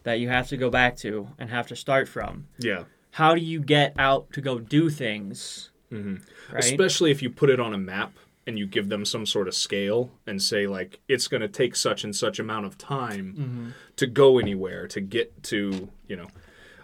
[0.06, 2.48] that you have to go back to and have to start from.
[2.58, 2.86] Yeah.
[3.12, 5.70] How do you get out to go do things?
[5.92, 6.22] Mhm.
[6.52, 6.64] Right.
[6.64, 8.14] Especially if you put it on a map
[8.48, 11.76] and you give them some sort of scale and say like it's going to take
[11.76, 13.70] such and such amount of time Mm-hmm.
[13.98, 16.28] to go anywhere to get to, you know,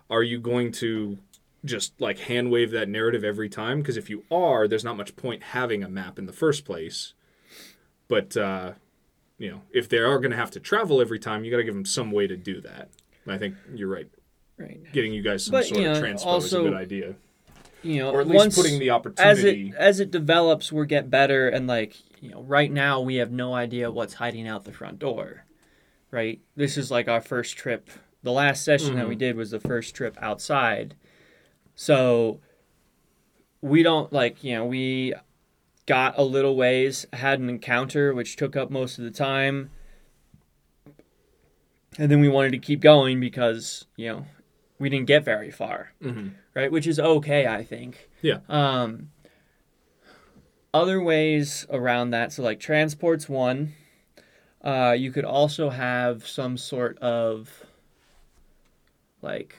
[0.09, 1.17] are you going to
[1.63, 5.15] just like hand wave that narrative every time because if you are there's not much
[5.15, 7.13] point having a map in the first place.
[8.07, 8.73] But uh
[9.37, 11.63] you know, if they are going to have to travel every time, you got to
[11.63, 12.89] give them some way to do that.
[13.27, 14.07] I think you're right.
[14.57, 14.79] right.
[14.91, 17.15] Getting you guys some But, sort you of know, transpose is a good idea.
[17.83, 20.85] You know, Or at least once, putting the opportunity as it as it develops, we'll
[20.85, 21.49] get better.
[21.49, 24.99] And like you know, right now we have no idea what's hiding out the front
[24.99, 25.45] door.
[26.11, 26.41] Right.
[26.55, 27.89] This is like our first trip.
[28.23, 29.19] The last session that we mm-hmm.
[29.19, 30.95] did was the first trip outside.
[31.73, 32.39] So
[33.61, 35.15] we don't like you know we
[35.87, 39.71] got a little ways, had an encounter which took up most of the time.
[41.97, 44.25] And then we wanted to keep going because, you know,
[44.79, 46.31] we didn't get very far Mhm.
[46.53, 46.71] right?
[46.71, 48.09] Which is okay, I think.
[48.21, 48.39] Yeah.
[48.49, 49.11] Um,
[50.73, 53.73] other ways around that, so like transport's one.
[54.61, 57.65] Uh, you could also have some sort of
[59.21, 59.57] like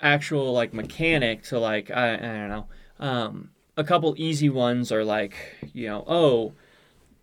[0.00, 2.66] actual like mechanic to like I, I don't know.
[2.98, 5.34] Um, a couple easy ones are like
[5.72, 6.52] you know oh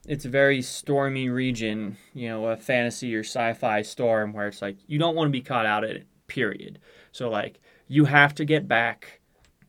[0.07, 4.77] it's a very stormy region you know a fantasy or sci-fi storm where it's like
[4.87, 6.79] you don't want to be caught out at it period
[7.11, 9.19] so like you have to get back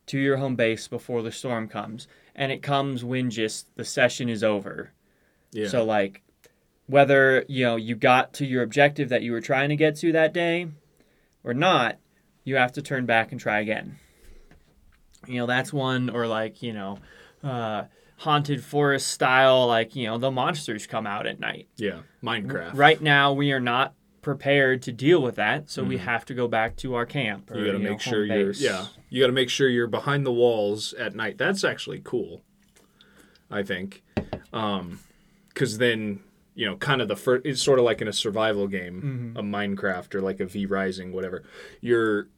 [0.07, 4.29] to your home base before the storm comes and it comes when just the session
[4.29, 4.93] is over
[5.53, 5.69] Yeah.
[5.69, 6.23] so like
[6.87, 10.13] whether you know you got to your objective that you were trying to get to
[10.13, 10.69] that day
[11.43, 11.97] or not,
[12.45, 13.99] you have to turn back and try again.
[15.27, 16.99] You know, that's one or like, you know,
[17.43, 17.85] uh
[18.17, 21.69] haunted forest style like, you know, the monsters come out at night.
[21.77, 22.01] yeah.
[22.23, 22.71] Minecraft.
[22.75, 26.49] Right now we are not prepared to deal with that, so we have to go
[26.49, 27.51] back to our camp.
[27.51, 27.61] Or, Mm-hmm.
[27.61, 28.61] You got to know, make sure you're base.
[28.61, 28.87] yeah.
[29.11, 31.39] You got to make sure you're behind the walls at night.
[31.39, 32.43] That's actually cool.
[33.51, 34.03] I think,
[34.51, 36.21] because then
[36.57, 37.45] you know, kind of the first.
[37.47, 39.37] It's sort of like in a survival game, Mm-hmm.
[39.37, 41.45] a Minecraft or like a V Rising, whatever.
[41.81, 42.29] You're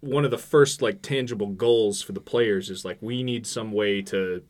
[0.00, 3.72] one of the first like tangible goals for the players is like we need some
[3.72, 4.42] way to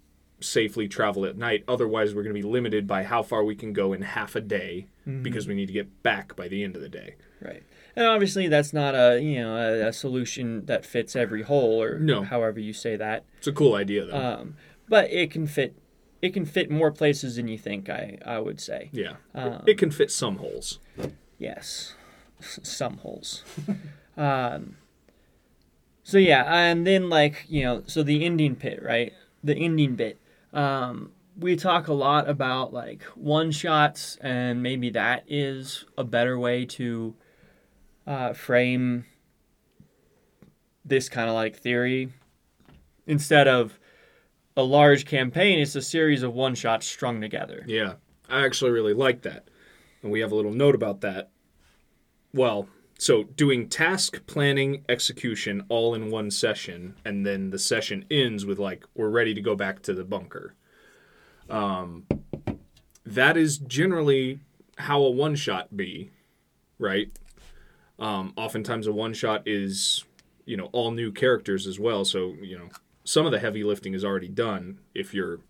[0.44, 1.64] safely travel at night.
[1.66, 4.40] Otherwise, we're going to be limited by how far we can go in half a
[4.40, 5.22] day Mm-hmm.
[5.22, 7.16] because we need to get back by the end of the day.
[7.38, 7.62] Right.
[7.94, 11.98] And obviously that's not a, you know, a, a solution that fits every hole or
[11.98, 12.22] No.
[12.22, 13.26] however you say that.
[13.36, 14.16] It's a cool idea though.
[14.16, 14.54] Um,
[14.88, 15.76] but it can fit
[16.22, 18.88] it can fit more places than you think, I I would say.
[18.94, 19.16] Yeah.
[19.34, 20.78] Um, it can fit some holes.
[21.38, 21.94] Yes,
[22.40, 23.44] some holes.
[24.16, 24.78] um,
[26.02, 29.12] so yeah, and then like you know, so the ending pit, right?
[29.42, 30.18] The ending bit.
[30.54, 36.38] Um, we talk a lot about like one shots, and maybe that is a better
[36.38, 37.14] way to
[38.06, 39.04] uh, frame
[40.84, 42.12] this kind of like theory
[43.06, 43.78] instead of
[44.56, 45.58] a large campaign.
[45.58, 47.64] It's a series of one shots strung together.
[47.66, 47.94] Yeah.
[48.28, 49.48] I actually really like that.
[50.02, 51.30] And we have a little note about that.
[52.32, 58.46] Well, so doing task planning execution all in one session and then the session ends
[58.46, 60.54] with like we're ready to go back to the bunker.
[61.50, 62.06] Um
[63.04, 64.40] that is generally
[64.78, 66.10] how a one shot be,
[66.78, 67.10] right?
[67.98, 70.04] Um oftentimes a one shot is,
[70.46, 72.68] you know, all new characters as well, so, you know,
[73.04, 75.40] some of the heavy lifting is already done if you're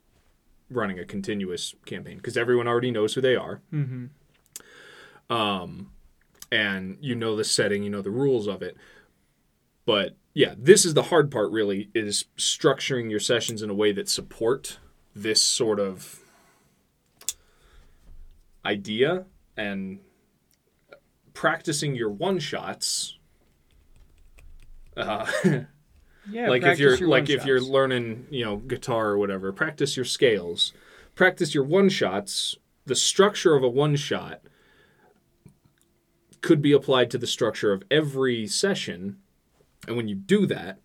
[0.70, 3.61] running a continuous campaign because everyone already knows who they are.
[3.72, 4.07] Mm-hmm.
[5.32, 5.90] Um,
[6.55, 8.76] and you know the setting, you know the rules of it.
[9.84, 11.50] But yeah, this is the hard part.
[11.50, 14.78] Really, is structuring your sessions in a way that support
[15.16, 16.20] this sort of
[18.64, 19.26] idea
[19.57, 19.98] and
[21.34, 23.18] practicing your one shots.
[24.96, 25.26] Uh,
[26.26, 30.07] Yeah, like if you're like if you're learning you know guitar or whatever practice your
[30.07, 30.72] scales
[31.14, 34.40] practice your one shots the structure of a one shot
[36.45, 39.16] could be applied to the structure of every session.
[39.88, 40.78] And when you do that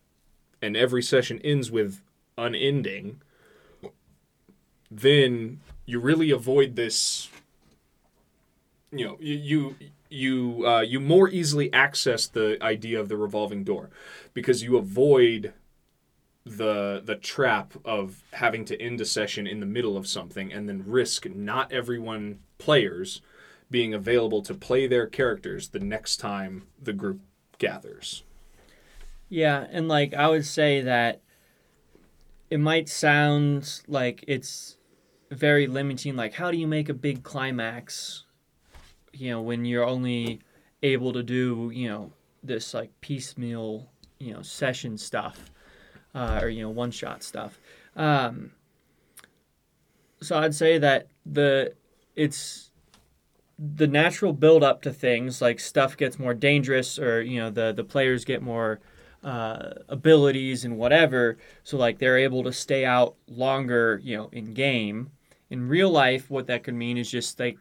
[0.61, 2.01] and every session ends with
[2.37, 3.21] unending
[4.89, 7.29] then you really avoid this
[8.91, 9.75] you know you you
[10.11, 13.91] you, uh, you more easily access the idea of the revolving door
[14.33, 15.53] because you avoid
[16.45, 20.67] the the trap of having to end a session in the middle of something and
[20.67, 23.21] then risk not everyone players
[23.69, 27.21] being available to play their characters the next time the group
[27.57, 28.23] gathers.
[29.29, 31.21] Yeah, and like I would say that
[32.49, 34.77] it might sound like it's
[35.31, 38.25] very limiting like how do you make a big climax
[39.13, 40.39] you know when you're only
[40.83, 42.11] able to do, you know,
[42.43, 43.89] this like piecemeal,
[44.19, 45.51] you know, session stuff
[46.15, 47.59] uh, or you know, one shot stuff.
[47.95, 48.51] Um
[50.21, 51.73] so I'd say that the
[52.15, 52.68] it's
[53.61, 57.73] the natural build up to things like stuff gets more dangerous or you know the
[57.73, 58.79] the players get more
[59.23, 61.37] uh, abilities and whatever.
[61.65, 65.09] So like they're able to stay out longer you know in game.
[65.49, 67.57] In real life what that could mean is just like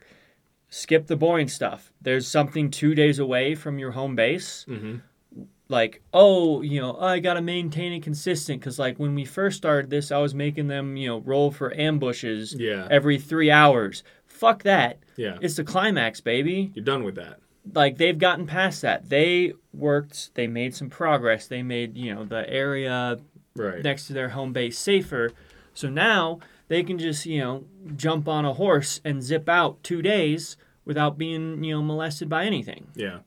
[0.69, 1.93] skip the boring stuff.
[2.01, 4.67] There's something two days away from your home base.
[4.69, 4.97] Mm-hmm.
[5.71, 8.61] like oh you know i gotta maintain it consistent.
[8.61, 11.75] Because like when we first started this i was making them you know roll for
[11.77, 12.87] ambushes Yeah.
[12.91, 14.05] every three hours.
[14.27, 15.37] Fuck that Yeah.
[15.43, 17.41] it's the climax baby You're done with that.
[17.75, 22.25] like they've gotten past that they worked they made some progress they made you know
[22.25, 23.19] the area
[23.57, 23.83] Right.
[23.83, 25.33] next to their home base safer
[25.75, 26.39] so now
[26.69, 27.65] they can just you know
[27.97, 32.45] jump on a horse and zip out two days without being you know molested by
[32.45, 33.19] anything Yeah.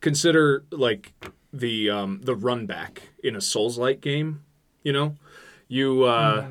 [0.00, 1.14] Consider like
[1.52, 4.42] the um the run back in a Souls like game,
[4.82, 5.14] you know?
[5.68, 6.48] You uh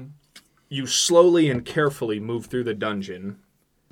[0.68, 3.38] you slowly and carefully move through the dungeon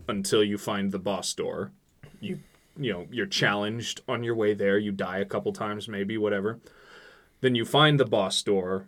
[0.07, 1.71] until you find the boss door.
[2.19, 2.39] You
[2.77, 6.59] you know, you're challenged on your way there, you die a couple times maybe, whatever.
[7.41, 8.87] Then you find the boss door.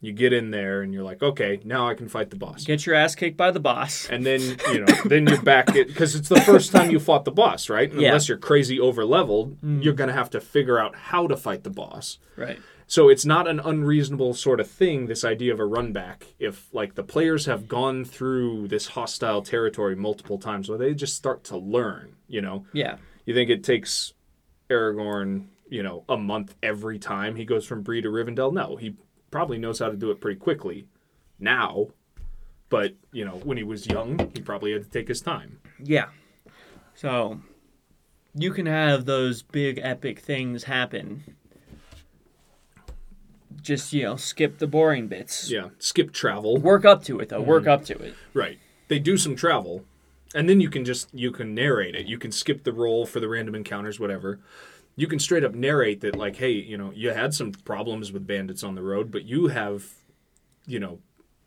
[0.00, 2.86] You get in there and you're like, "Okay, now I can fight the boss." get
[2.86, 4.08] your ass kicked by the boss.
[4.08, 4.40] And then
[4.72, 7.68] you know then you're back at because it's the first time you fought the boss
[7.68, 7.92] right?
[7.92, 8.08] Yeah.
[8.08, 9.82] unless you're crazy over leveled mm.
[9.82, 12.18] you're gonna have to figure out how to fight the boss.
[12.36, 12.58] Right.
[12.86, 16.72] So it's not an unreasonable sort of thing this idea of a run back if
[16.72, 21.44] like the players have gone through this hostile territory multiple times where they just start
[21.44, 22.66] to learn you know?
[22.72, 22.96] Yeah.
[23.24, 24.14] You think it takes
[24.70, 28.52] aragorn you know a month every time he goes from Bree to Rivendell?
[28.52, 28.94] No he
[29.30, 30.86] probably knows how to do it pretty quickly
[31.38, 31.88] now
[32.68, 35.60] but you know when he was young he probably had to take his time.
[35.82, 36.06] Yeah.
[36.94, 37.40] So
[38.34, 41.24] you can have those big epic things happen.
[43.60, 45.50] Just you know skip the boring bits.
[45.50, 46.58] Yeah skip travel.
[46.58, 47.40] Work up to it though.
[47.40, 47.72] Work mm-hmm.
[47.72, 48.14] up to it.
[48.34, 48.58] Right.
[48.88, 49.84] They do some travel
[50.34, 52.06] and then you can just you can narrate it.
[52.06, 54.40] You can skip the roll for the random encounters whatever
[54.98, 58.26] you can straight up narrate that like hey you know you had some problems with
[58.26, 59.84] bandits on the road but you have
[60.66, 60.98] you know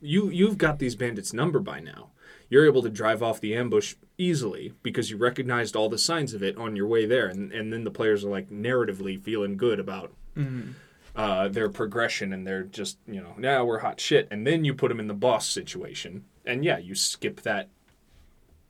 [0.02, 2.10] you you've got these bandits number by now.
[2.50, 6.42] You're able to drive off the ambush easily because you recognized all the signs of
[6.42, 7.28] it on your way there.
[7.28, 10.12] And, and then the players are like narratively feeling good about
[11.16, 14.28] uh, their progression and they're just you know now we're hot shit.
[14.30, 16.24] And then you put them in the boss situation.
[16.44, 17.68] And yeah you skip that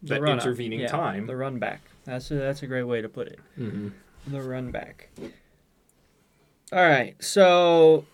[0.03, 1.26] that intervening yeah, time.
[1.26, 1.80] the run back.
[2.05, 3.39] That's a, that's a great way to put it.
[3.59, 3.89] Mm-hmm.
[4.26, 5.10] The run back.
[6.72, 8.06] All right so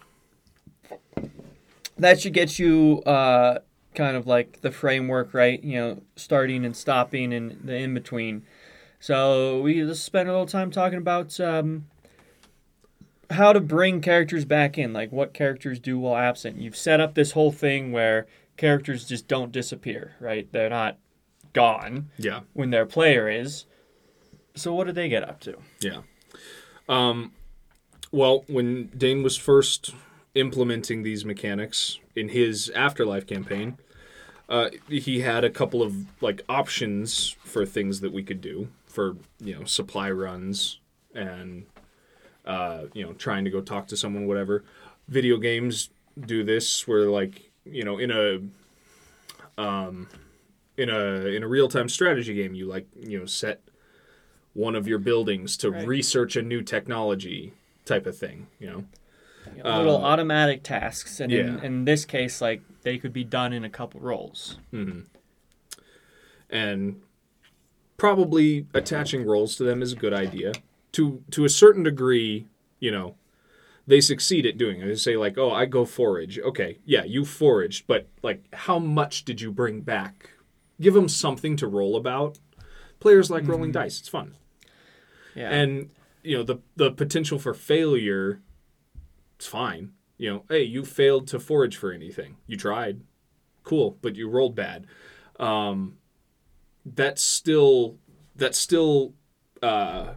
[1.96, 3.58] that should get you uh,
[3.94, 5.62] kind of like the framework right?
[5.62, 8.44] You know starting and stopping and the in between
[9.00, 11.86] so we just spent a little time talking about um,
[13.30, 16.56] how to bring characters back in like what characters do while absent.
[16.56, 20.50] You've set up this whole thing where characters just don't disappear right?
[20.50, 20.98] They're not
[21.52, 22.40] gone yeah.
[22.52, 23.66] when their player is
[24.58, 25.56] so what did they get up to?
[25.80, 26.02] Yeah.
[26.88, 27.32] Um
[28.10, 29.94] well when dane was first
[30.34, 33.76] implementing these mechanics in his afterlife campaign
[34.48, 39.16] uh, he had a couple of like options for things that we could do for
[39.40, 40.80] you know supply runs
[41.14, 41.66] and
[42.46, 44.64] uh, you know trying to go talk to someone whatever.
[45.06, 50.08] Video games do this where like you know in a um
[50.78, 53.60] in a in a real-time strategy game you like you know set
[54.58, 55.86] one of your buildings to Right.
[55.86, 57.52] research a new technology
[57.84, 58.84] type of thing you know?
[59.56, 61.62] You know, little um, automatic tasks and in, yeah.
[61.62, 65.00] in this case like they could be done in a couple rolls mm-hmm.
[66.50, 67.00] and
[67.96, 70.52] probably attaching roles to them is a good idea.
[70.92, 72.48] To to a certain degree
[72.80, 73.14] you know
[73.86, 74.86] they succeed at doing it.
[74.86, 76.38] They say like oh i go forage.
[76.40, 80.30] Okay yeah you foraged but like how much did you bring back?
[80.80, 82.38] Give them something to roll about.
[83.00, 83.82] Players like rolling mm-hmm.
[83.82, 84.34] dice it's fun
[85.38, 85.50] yeah.
[85.50, 85.90] And
[86.22, 88.42] you know the the potential for failure
[89.36, 89.92] it's fine.
[90.16, 92.36] You know hey you failed to forage for anything.
[92.46, 93.00] You tried.
[93.62, 93.98] Cool.
[94.02, 94.86] But you rolled bad.
[95.38, 95.98] Um
[96.84, 97.98] that still
[98.36, 99.14] that still
[99.62, 100.14] uh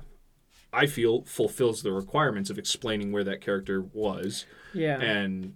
[0.71, 4.45] i feel fulfills the requirements of explaining where that character was.
[4.73, 4.99] Yeah.
[4.99, 5.55] And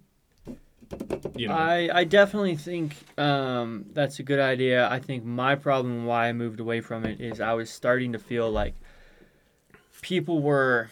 [1.34, 1.54] you know.
[1.54, 4.88] I, I definitely think um, that's a good idea.
[4.88, 8.18] I think my problem why I moved away from it is I was starting to
[8.18, 8.74] feel like
[10.06, 10.88] people were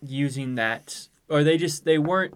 [0.00, 2.32] using that or they just they weren't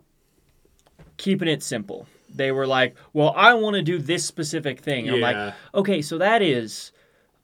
[1.17, 2.09] keeping it simple.
[2.35, 6.03] They were like, "Well, I want to do this specific thing." And I'm like, "Okay,
[6.03, 6.91] so that is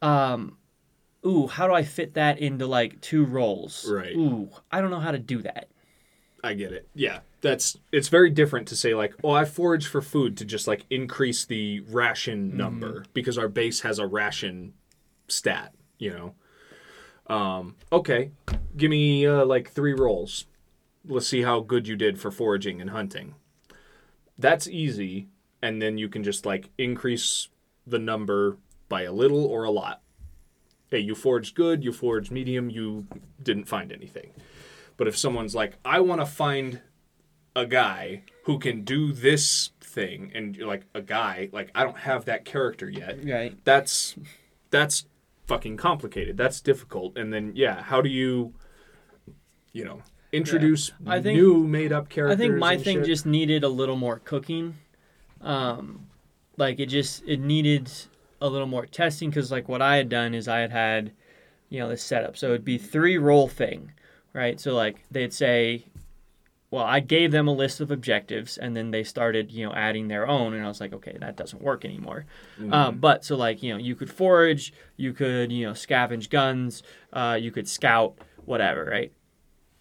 [0.03, 0.57] um
[1.25, 4.17] ooh, how do I fit that into like two roles?" Right.
[4.17, 5.69] Ooh, I don't know how to do that.
[6.43, 6.89] I get it.
[6.97, 10.67] Yeah, that's it's very different to say like, oh, I forage for food to just
[10.67, 14.73] like increase the ration number because our base has a ration
[15.29, 15.75] stat.
[15.99, 16.35] You know.
[17.27, 18.31] Um, okay,
[18.77, 20.47] give me uh, like three rolls.
[21.07, 23.35] Let's see how good you did for foraging and hunting.
[24.39, 25.29] That's easy,
[25.61, 27.49] and then you can just like increase
[27.87, 28.57] the number
[28.89, 30.03] by a little or a lot.
[30.91, 33.07] Hey, you foraged good, you foraged medium, you
[33.43, 34.31] didn't find anything.
[34.97, 36.83] But if someone's like, I want to find
[37.57, 41.99] a guy who can do this thing, and you're like, a guy, like I don't
[41.99, 43.25] have that character yet.
[43.25, 43.57] Right.
[43.65, 44.17] That's
[44.71, 45.07] that's
[45.53, 46.37] fucking complicated.
[46.37, 47.17] That's difficult.
[47.19, 48.55] And then yeah, how do you,
[49.73, 50.01] you know,
[50.33, 52.35] introduce I think- new made up characters?
[52.35, 53.07] I think my thing shit?
[53.07, 54.75] just needed a little more cooking.
[55.43, 56.07] Um,
[56.57, 57.91] like it just it needed
[58.41, 61.13] a little more testing because like what I had done is I had had,
[61.69, 62.37] you know, this setup.
[62.37, 63.93] So it'd be three roll thing,
[64.33, 64.59] right?
[64.59, 65.85] So like they'd say,
[66.73, 70.09] well, I gave them a list of objectives and then they started, you know, adding
[70.09, 72.25] their own, and I was like, okay, that doesn't work anymore.
[72.73, 76.83] Um, but so like you know, you could forage, you could you know scavenge guns,
[77.13, 78.17] uh, you could scout,
[78.47, 79.13] whatever, right?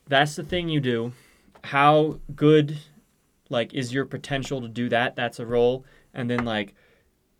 [0.09, 1.13] That's the thing you do.
[1.63, 2.77] How good
[3.49, 5.15] like is your potential to do that?
[5.15, 5.85] That's a role.
[6.13, 6.75] And then like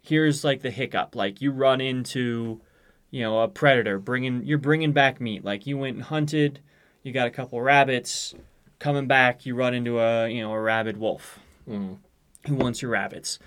[0.01, 1.13] here's like the hiccup.
[1.13, 2.61] Like you run into
[3.09, 5.43] you know a predator bringing you're bringing back meat.
[5.43, 6.61] Like you went and hunted
[7.03, 8.35] you got a couple rabbits
[8.81, 11.99] coming back you run into a you know a rabid wolf Mm.
[12.47, 13.37] who wants your rabbits.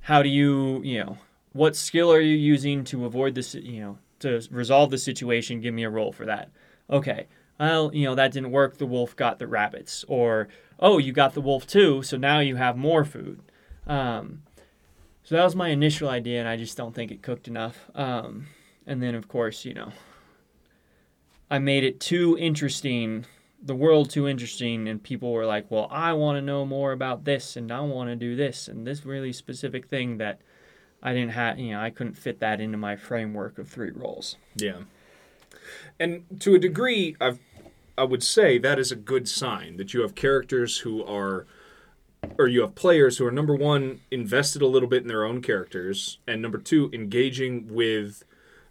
[0.00, 1.18] How do you you know
[1.52, 5.60] what skill are you using to avoid this you know to resolve the situation?
[5.62, 6.50] Give me a roll for that.
[6.90, 7.26] Okay.
[7.58, 8.76] Well you know that didn't work.
[8.76, 10.04] The wolf got the rabbits.
[10.08, 13.40] Or oh you got the wolf too so now you have more food.
[13.86, 14.42] Um,
[15.22, 17.90] so that was my initial idea and i just don't think it cooked enough.
[17.94, 18.46] Um,
[18.86, 19.90] and then of course you know
[21.50, 23.24] i made it too interesting
[23.66, 27.24] the world too interesting and people were like well i want to know more about
[27.24, 30.40] this and i want to do this and this really specific thing that
[31.02, 34.36] i didn't have you know i couldn't fit that into my framework of three roles
[34.54, 34.80] Yeah.
[35.98, 37.38] And to a degree, I've,
[37.96, 41.46] I would say that is a good sign that you have characters who are,
[42.38, 45.40] or you have players who are, number one, invested a little bit in their own
[45.40, 48.24] characters, and number two, engaging with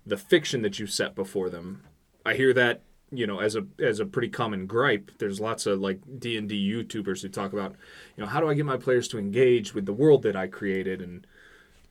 [0.05, 1.83] the fiction that you set before them.
[2.25, 2.81] I hear that,
[3.15, 5.11] you know, as a as a pretty common gripe.
[5.19, 7.75] There's lots of like D and D YouTubers who talk about,
[8.17, 10.47] you know, how do I get my players to engage with the world that I
[10.47, 11.25] created, and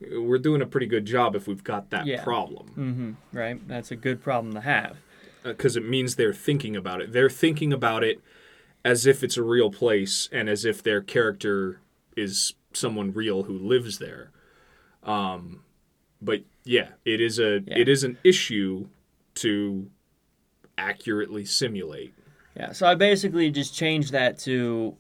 [0.01, 2.25] we're doing a pretty good job if we've got that Yeah.
[2.25, 4.97] problem mm-hmm, right that's a good problem to have
[5.45, 7.13] because it means they're thinking about it.
[7.13, 8.21] They're thinking about it
[8.85, 11.79] as if it's a real place and as if their character
[12.17, 14.31] is someone real who lives there.
[15.05, 15.63] Um,
[16.21, 17.79] but yeah, it is a Yeah.
[17.79, 18.89] it is an issue
[19.37, 19.89] to
[20.79, 22.15] accurately simulate.
[22.57, 24.97] Yeah, so I basically just changed that to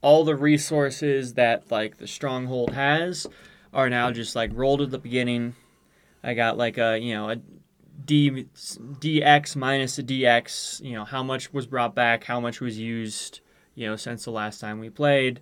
[0.00, 3.26] all the resources that like the stronghold has
[3.72, 5.54] are now just like rolled at the beginning.
[6.22, 7.36] I got like a you know a
[8.04, 8.46] d
[9.00, 10.80] dx minus a dx.
[10.82, 13.40] You know how much was brought back, how much was used.
[13.74, 15.40] You know since the last time we played,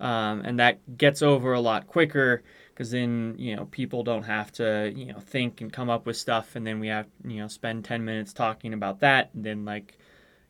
[0.00, 2.42] um, and that gets over a lot quicker
[2.78, 6.16] because then you know people don't have to you know think and come up with
[6.16, 9.64] stuff, and then we have you know spend ten minutes talking about that, and then
[9.64, 9.98] like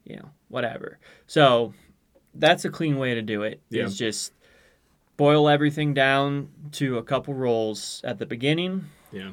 [0.05, 0.99] you know, whatever.
[1.27, 1.73] So
[2.35, 3.63] that's a clean way to do it.
[3.71, 3.85] Yeah.
[3.85, 4.35] Is just
[5.17, 9.31] boil everything down to a couple rolls at the beginning, Yeah.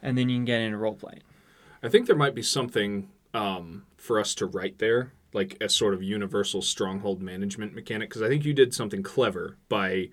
[0.00, 1.22] and then you can get into role playing.
[1.82, 5.92] I think there might be something um, for us to write there, like a sort
[5.92, 8.08] of universal stronghold management mechanic.
[8.08, 10.10] Because I think you did something clever by,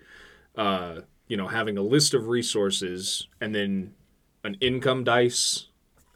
[0.56, 3.94] uh, you know, having a list of resources and then
[4.42, 5.68] an income dice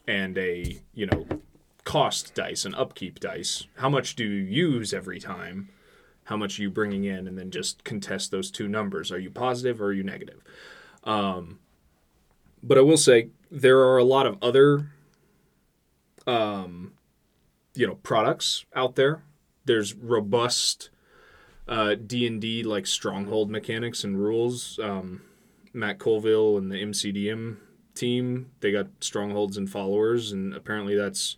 [0.08, 1.24] and a you know
[1.84, 3.68] cost dice, an upkeep dice.
[3.76, 5.68] How much do you use every time?
[6.24, 9.12] How much are you bringing in, and then just contest those two numbers.
[9.12, 10.42] Are you positive or are you negative?
[11.04, 11.60] Um,
[12.60, 14.90] but I will say there are a lot of other
[16.26, 16.94] um,
[17.76, 19.22] you know products out there.
[19.64, 20.90] There's robust
[21.66, 24.78] D and D like stronghold mechanics and rules.
[24.82, 25.22] Um,
[25.72, 27.56] Matt Colville and the MCDM
[27.94, 31.36] team they got strongholds and followers, and apparently that's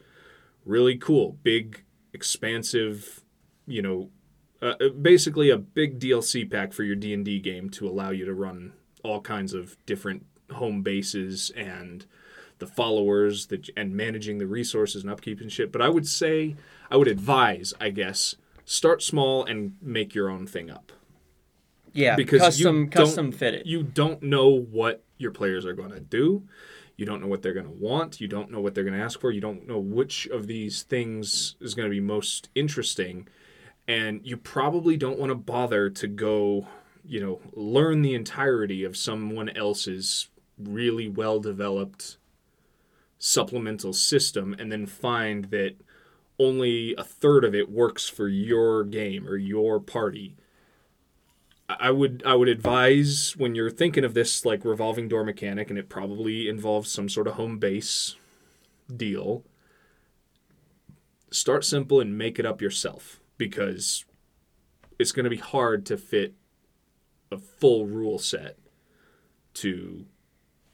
[0.65, 1.39] really cool.
[1.43, 3.23] Big, expansive,
[3.67, 4.11] you know,
[4.63, 8.11] uh, uh, basically a big DLC pack for your D and D game to allow
[8.11, 8.73] you to run
[9.05, 12.07] all kinds of different home bases and
[12.59, 15.71] the followers that and managing the resources and upkeep and shit.
[15.71, 16.57] But I would say
[16.91, 18.35] I would advise, I guess,
[18.67, 20.93] start small and make your own thing up.
[21.95, 23.65] Yeah, Because custom you custom fit it.
[23.65, 26.43] You don't know what your players are going to do.
[26.97, 28.21] You don't know what they're going to want.
[28.21, 29.31] You don't know what they're going to ask for.
[29.31, 33.29] You don't know which of these things is going to be most interesting.
[33.89, 36.67] And you probably don't want to bother to go,
[37.05, 42.19] you know, learn the entirety of someone else's really well developed
[43.19, 45.77] supplemental system and then find that
[46.39, 50.37] only a third of it works for your game or your party.
[51.69, 55.79] I would I would advise when you're thinking of this like revolving door mechanic and
[55.79, 58.15] it probably involves some sort of home base
[58.95, 59.45] deal.
[61.31, 64.05] Start simple and make it up yourself because
[64.99, 66.35] it's going to be hard to fit
[67.31, 68.57] a full rule set
[69.55, 70.07] to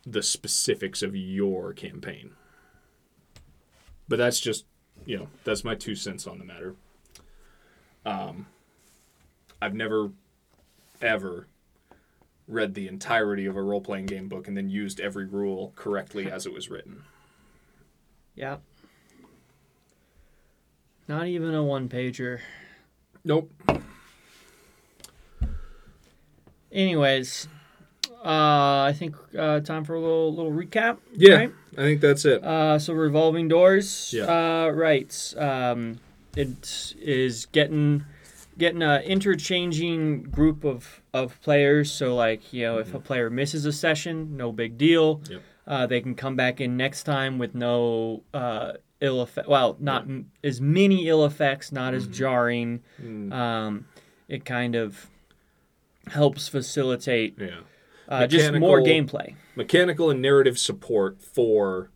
[0.04, 2.32] the specifics of your campaign.
[4.08, 4.66] But that's just,
[5.07, 6.74] you know, that's my two cents on the matter.
[8.05, 8.46] Um,
[9.61, 10.11] I've never
[11.00, 11.46] ever
[12.48, 16.30] read the entirety of a role playing game book and then used every rule correctly
[16.30, 17.05] as it was written.
[18.34, 18.59] Yeah.
[21.09, 22.40] Not even a one pager.
[23.24, 23.50] Nope.
[26.70, 27.48] Anyways,
[28.24, 30.98] uh, I think uh, time for a little little recap.
[31.12, 31.52] Yeah, right?
[31.76, 32.42] I think that's it.
[32.44, 34.12] Uh, so revolving doors.
[34.16, 34.24] Yeah.
[34.24, 35.34] Uh, right.
[35.36, 35.98] Um,
[36.36, 38.04] it is getting
[38.58, 41.90] getting a interchanging group of of players.
[41.90, 45.16] So like you know, if a player misses a session, no big deal.
[45.18, 45.32] Mm-hmm.
[45.32, 45.42] Yep.
[45.66, 49.48] Uh, they can come back in next time with no uh, ill effect.
[49.48, 51.96] Well, not m- as many ill effects, not Mm-hmm.
[52.10, 52.80] as jarring.
[53.00, 53.86] Mm, Um,
[54.28, 55.06] it kind of
[56.08, 57.60] helps facilitate yeah.
[58.12, 59.34] Uh, just more gameplay.
[59.56, 61.90] Mechanical and narrative support for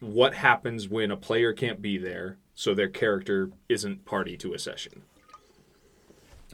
[0.00, 4.58] what happens when a player can't be there, so their character isn't party to a
[4.58, 5.02] session.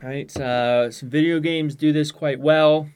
[0.03, 0.35] Right.
[0.37, 2.89] Uh, some video games do this quite well.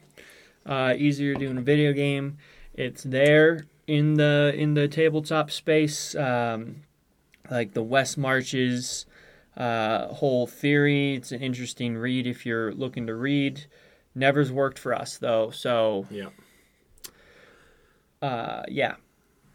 [0.64, 2.38] Uh, easier to do in a video game.
[2.74, 6.82] It's there in the in the tabletop space, um,
[7.50, 9.06] like the West Marches
[9.56, 11.14] uh, whole theory.
[11.14, 13.66] It's an interesting read if you're looking to read.
[14.16, 16.30] Never's worked for us though, so Yeah.
[18.22, 18.96] uh, yeah.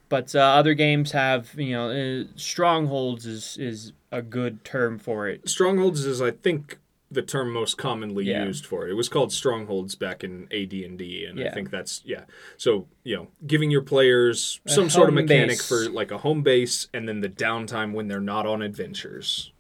[0.10, 5.28] But uh, other games have you know uh, strongholds is is a good term for
[5.28, 5.48] it.
[5.48, 6.78] Strongholds is, I think,
[7.10, 8.44] the term most commonly Yeah.
[8.46, 8.92] used for it.
[8.92, 12.26] It was called strongholds back in AD and D, and I think that's yeah.
[12.58, 15.68] So you know, giving your players some sort of mechanic base.
[15.68, 19.54] for like a home base, and then the downtime when they're not on adventures.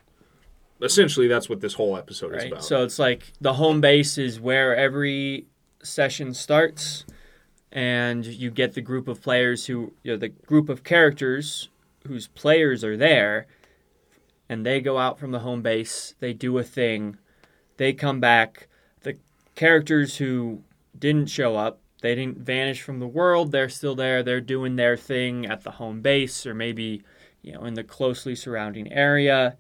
[0.82, 2.64] Essentially, that's what this whole episode is about.
[2.64, 5.46] So it's like the home base is where every
[5.84, 7.06] session starts,
[7.72, 11.70] and you get the group of players who, you know, the group of characters
[12.08, 13.46] whose players are there,
[14.50, 17.18] and they go out from the home base, they do a thing,
[17.78, 18.68] they come back.
[19.02, 19.18] The
[19.56, 20.64] characters who
[20.98, 24.98] didn't show up, they didn't vanish from the world, they're still there, they're doing their
[24.98, 27.04] thing at the home base, or maybe,
[27.44, 29.58] you know, in the closely surrounding area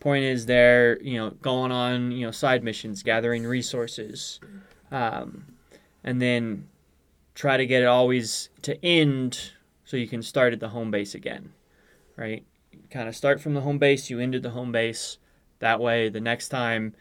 [0.00, 4.40] point is they're you know going on you know side missions gathering resources
[4.90, 5.46] um,
[6.04, 6.68] and then
[7.34, 9.52] try to get it always to end
[9.84, 11.52] so you can start at the home base again
[12.16, 12.44] right?
[12.90, 15.18] Kind of start from the home base you end at the home base.
[15.60, 16.94] That way the next time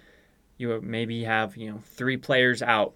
[0.58, 2.94] you maybe have you know three players out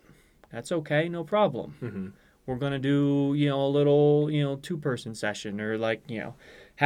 [0.51, 1.75] that's okay no problem.
[1.81, 2.11] Mhm.
[2.45, 6.19] we're gonna do you know a little you know two person session or like you
[6.19, 6.33] know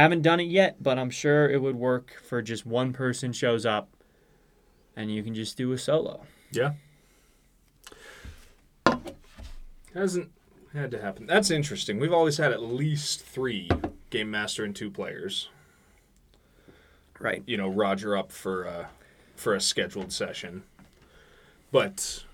[0.00, 3.64] haven't done it yet but i'm sure it would work for just one person shows
[3.66, 3.88] up
[4.94, 6.22] and you can just do a solo
[6.52, 6.72] Yeah.
[9.94, 10.30] Hasn't
[10.74, 11.26] had to happen.
[11.26, 11.98] That's interesting.
[11.98, 13.68] We've always had at least three
[14.10, 15.48] game master and two players.
[17.18, 18.90] right You know, Roger up for a,
[19.36, 20.64] for a scheduled session.
[21.72, 22.24] But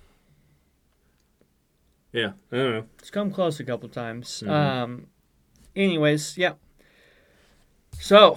[2.13, 2.85] yeah, I don't know.
[2.99, 4.51] it's come close a couple times Mhm.
[4.51, 5.07] um
[5.75, 6.55] anyways yeah
[8.03, 8.37] so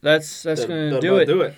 [0.00, 1.54] that's that's That- gonna that'll do it Do it.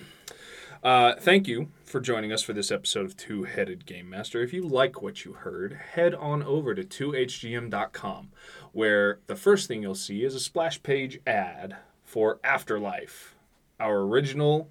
[0.83, 4.41] Uh, thank you for joining us for this episode of Two Headed Game Master.
[4.41, 8.29] If you like what you heard, head on over to 2hgm.com,
[8.71, 13.35] where the first thing you'll see is a splash page ad for Afterlife,
[13.79, 14.69] our original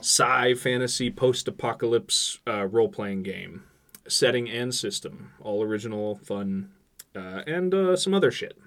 [0.00, 3.62] sci fantasy post apocalypse uh, role playing game.
[4.06, 6.70] Setting and system, all original, fun,
[7.16, 8.58] uh, and uh, some other shit.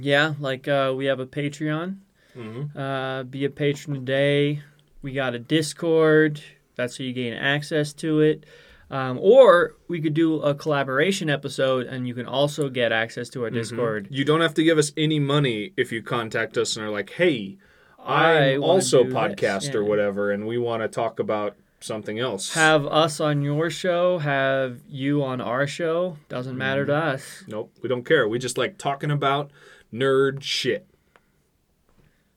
[0.00, 1.96] Yeah like uh we have a patreon
[2.36, 2.76] Mm-hmm.
[2.76, 4.60] uh be a patron today
[5.02, 6.40] we got a discord
[6.74, 8.44] That's how you gain access to it.
[8.90, 13.42] Um, or we could do a collaboration episode, and you can also get access to
[13.44, 14.08] our Discord.
[14.10, 17.10] You don't have to give us any money if you contact us and are like,
[17.10, 17.56] "Hey,
[17.98, 22.18] I I'm also do this," podcast or whatever, and we want to talk about something
[22.18, 26.18] else." Have us on your show, have you on our show.
[26.28, 27.14] Doesn't matter to Mm-hmm.
[27.14, 27.44] us.
[27.48, 28.28] nope, we don't care.
[28.28, 29.50] We just like talking about
[29.94, 30.86] nerd shit.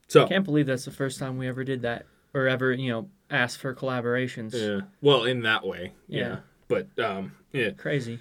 [0.07, 2.91] So I Can't believe that's the first time we ever did that, or ever you
[2.91, 4.53] know asked for collaborations.
[4.53, 6.19] yeah, well, in that way, yeah.
[6.19, 6.37] Yeah.
[6.69, 7.71] But um, yeah.
[7.71, 8.19] Crazy.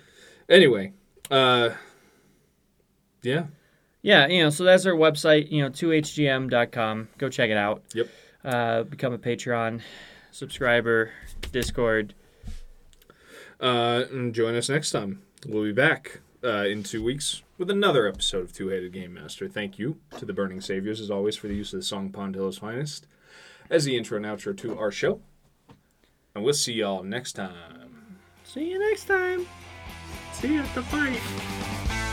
[0.48, 0.92] Anyway,
[1.30, 1.70] uh,
[3.22, 3.46] yeah,
[4.02, 7.08] Yeah, you know, so that's our website, you know, 2hgm.com.
[7.18, 7.82] Go check it out.
[7.94, 8.08] Yep.
[8.44, 9.80] Uh, become a Patreon
[10.30, 11.10] subscriber,
[11.50, 12.14] Discord.
[13.60, 15.22] uh, and join us next time.
[15.48, 19.48] We'll be back uh, in two weeks with another episode of Two Headed Game Master.
[19.48, 22.36] Thank you to the Burning Saviours, as always, for the use of the song Pond
[22.36, 23.06] Hill's Finest
[23.68, 25.20] as the intro and outro to our show.
[26.34, 28.14] And we'll see y'all next time.
[28.44, 29.46] See you next time.
[30.32, 32.05] See you at the fight.